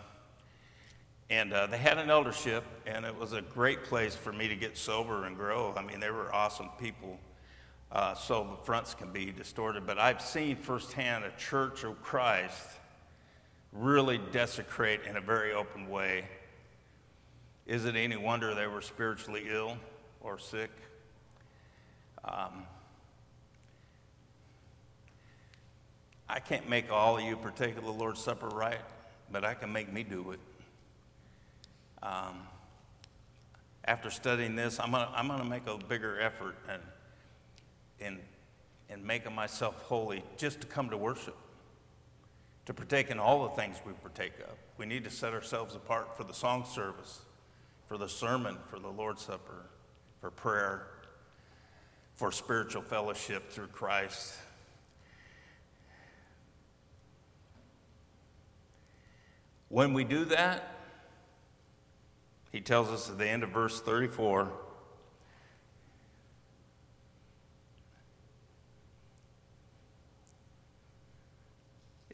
and 1.30 1.54
uh, 1.54 1.66
they 1.66 1.78
had 1.78 1.98
an 1.98 2.10
eldership, 2.10 2.64
and 2.86 3.04
it 3.04 3.16
was 3.16 3.34
a 3.34 3.42
great 3.42 3.84
place 3.84 4.16
for 4.16 4.32
me 4.32 4.48
to 4.48 4.56
get 4.56 4.78
sober 4.78 5.26
and 5.26 5.36
grow. 5.36 5.74
I 5.76 5.82
mean, 5.82 6.00
they 6.00 6.12
were 6.12 6.34
awesome 6.34 6.70
people. 6.80 7.20
Uh, 7.92 8.14
so 8.14 8.44
the 8.44 8.66
fronts 8.66 8.94
can 8.94 9.12
be 9.12 9.32
distorted, 9.32 9.88
but 9.88 9.98
I've 9.98 10.22
seen 10.22 10.56
firsthand 10.56 11.24
a 11.24 11.32
church 11.38 11.84
of 11.84 12.02
Christ 12.02 12.68
really 13.78 14.20
desecrate 14.32 15.02
in 15.08 15.18
a 15.18 15.22
very 15.22 15.54
open 15.54 15.90
way. 15.90 16.26
Is 17.68 17.86
it 17.86 17.96
any 17.96 18.16
wonder 18.16 18.54
they 18.54 18.68
were 18.68 18.82
spiritually 18.82 19.46
ill 19.50 19.78
or 20.22 20.40
sick? 20.40 20.72
Um, 22.24 22.64
I 26.28 26.40
can't 26.40 26.68
make 26.70 26.92
all 26.92 27.18
of 27.18 27.24
you 27.24 27.36
partake 27.38 27.78
of 27.78 27.84
the 27.84 27.92
Lord's 27.92 28.20
Supper 28.20 28.48
right, 28.48 28.80
but 29.32 29.46
I 29.46 29.54
can 29.54 29.72
make 29.72 29.92
me 29.92 30.04
do 30.04 30.32
it. 30.32 30.40
Um, 32.02 32.48
after 33.86 34.10
studying 34.10 34.56
this, 34.56 34.80
I'm 34.80 34.92
going 34.92 35.08
to 35.08 35.14
I'm 35.14 35.28
gonna 35.28 35.46
make 35.46 35.68
a 35.68 35.78
bigger 35.78 36.20
effort 36.20 36.56
and, 36.68 36.82
in, 38.00 38.20
in 38.90 39.06
making 39.06 39.34
myself 39.34 39.82
holy 39.84 40.24
just 40.38 40.62
to 40.62 40.68
come 40.68 40.90
to 40.90 40.98
worship, 40.98 41.38
to 42.66 42.74
partake 42.74 43.10
in 43.10 43.20
all 43.20 43.44
the 43.44 43.56
things 43.56 43.78
we 43.86 43.94
partake 43.94 44.40
of. 44.40 44.56
We 44.78 44.86
need 44.86 45.04
to 45.04 45.10
set 45.10 45.34
ourselves 45.34 45.76
apart 45.76 46.18
for 46.18 46.24
the 46.24 46.34
song 46.34 46.66
service, 46.66 47.22
for 47.88 47.98
the 47.98 48.10
sermon, 48.10 48.58
for 48.70 48.80
the 48.80 48.90
Lord's 48.90 49.22
Supper, 49.22 49.70
for 50.20 50.32
prayer, 50.32 50.88
for 52.16 52.32
spiritual 52.32 52.82
fellowship 52.82 53.52
through 53.52 53.68
Christ. 53.68 54.34
When 59.70 59.94
we 59.94 60.04
do 60.04 60.26
that, 60.26 60.72
he 62.52 62.62
tells 62.62 62.90
us 62.90 63.10
at 63.10 63.18
the 63.18 63.28
end 63.28 63.44
of 63.44 63.50
verse 63.50 63.82
34 63.82 64.52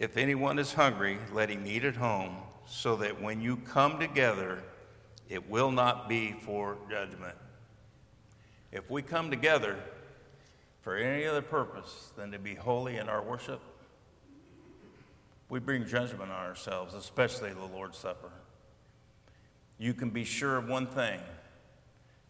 If 0.02 0.18
anyone 0.18 0.58
is 0.58 0.74
hungry, 0.74 1.20
let 1.32 1.49
him 1.49 1.66
eat 1.66 1.86
at 1.86 1.95
home, 1.95 2.36
so 2.66 2.95
that 2.97 3.22
when 3.22 3.39
you 3.39 3.58
come 3.58 3.99
together, 3.99 4.64
it 5.30 5.49
will 5.49 5.72
not 5.72 6.10
be 6.10 6.32
for 6.32 6.78
judgment. 6.89 7.36
If 8.72 8.89
we 8.89 9.02
come 9.02 9.30
together 9.30 9.78
for 10.82 10.95
any 10.95 11.26
other 11.26 11.41
purpose 11.41 12.12
than 12.18 12.32
to 12.32 12.39
be 12.39 12.56
holy 12.56 12.97
in 12.97 13.10
our 13.10 13.22
worship, 13.22 13.62
we 15.49 15.60
bring 15.60 15.86
judgment 15.86 16.32
on 16.32 16.45
ourselves, 16.45 16.95
especially 16.95 17.54
the 17.54 17.66
Lord's 17.66 17.97
Supper 17.97 18.32
you 19.82 19.95
can 19.95 20.12
be 20.12 20.24
sure 20.24 20.58
of 20.58 20.70
one 20.70 20.86
thing. 20.86 21.20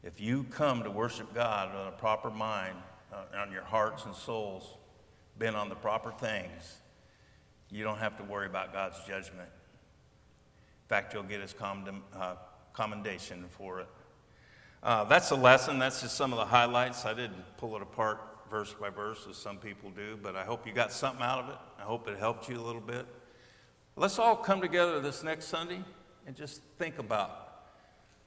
If 0.04 0.22
you 0.22 0.46
come 0.52 0.84
to 0.84 0.90
worship 0.90 1.34
God 1.34 1.76
with 1.76 1.94
a 1.94 1.98
proper 1.98 2.30
mind, 2.30 2.78
uh, 3.12 3.42
on 3.42 3.52
your 3.52 3.66
hearts 3.66 4.06
and 4.06 4.16
souls, 4.16 4.78
bent 5.38 5.58
on 5.58 5.68
the 5.68 5.76
proper 5.76 6.12
things, 6.12 6.78
you 7.72 7.84
don't 7.84 8.00
have 8.00 8.18
to 8.18 8.24
worry 8.24 8.46
about 8.46 8.74
God's 8.74 8.98
judgment. 9.08 9.50
In 9.50 10.88
fact, 10.90 11.14
you'll 11.14 11.24
get 11.24 11.42
his 11.42 11.56
uh, 11.60 12.36
commendation 12.74 13.46
for 13.50 13.80
it. 13.80 13.88
Uh, 14.84 15.04
that's 15.06 15.32
a 15.32 15.36
lesson. 15.36 15.80
That's 15.80 16.02
just 16.02 16.16
some 16.16 16.34
of 16.34 16.40
the 16.40 16.46
highlights. 16.46 17.06
I 17.06 17.14
didn't 17.14 17.58
pull 17.58 17.76
it 17.76 17.82
apart 17.82 18.20
verse 18.50 18.74
by 18.74 18.90
verse 18.90 19.26
as 19.30 19.38
some 19.38 19.58
people 19.58 19.90
do, 19.92 20.20
but 20.22 20.36
I 20.36 20.44
hope 20.44 20.68
you 20.68 20.74
got 20.74 20.92
something 20.92 21.24
out 21.24 21.40
of 21.40 21.50
it. 21.50 21.56
I 21.80 21.84
hope 21.84 22.10
it 22.10 22.20
helped 22.20 22.50
you 22.50 22.60
a 22.60 22.62
little 22.62 22.82
bit. 22.82 23.06
Let's 23.96 24.20
all 24.20 24.36
come 24.36 24.60
together 24.60 25.00
this 25.00 25.24
next 25.24 25.46
Sunday 25.46 25.82
and 26.28 26.36
just 26.36 26.62
think 26.78 27.00
about 27.00 27.62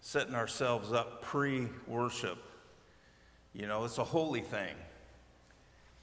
setting 0.01 0.35
ourselves 0.35 0.93
up 0.93 1.21
pre 1.21 1.69
worship. 1.87 2.39
You 3.53 3.67
know, 3.67 3.85
it's 3.85 3.99
a 3.99 4.05
holy 4.05 4.41
thing. 4.41 4.75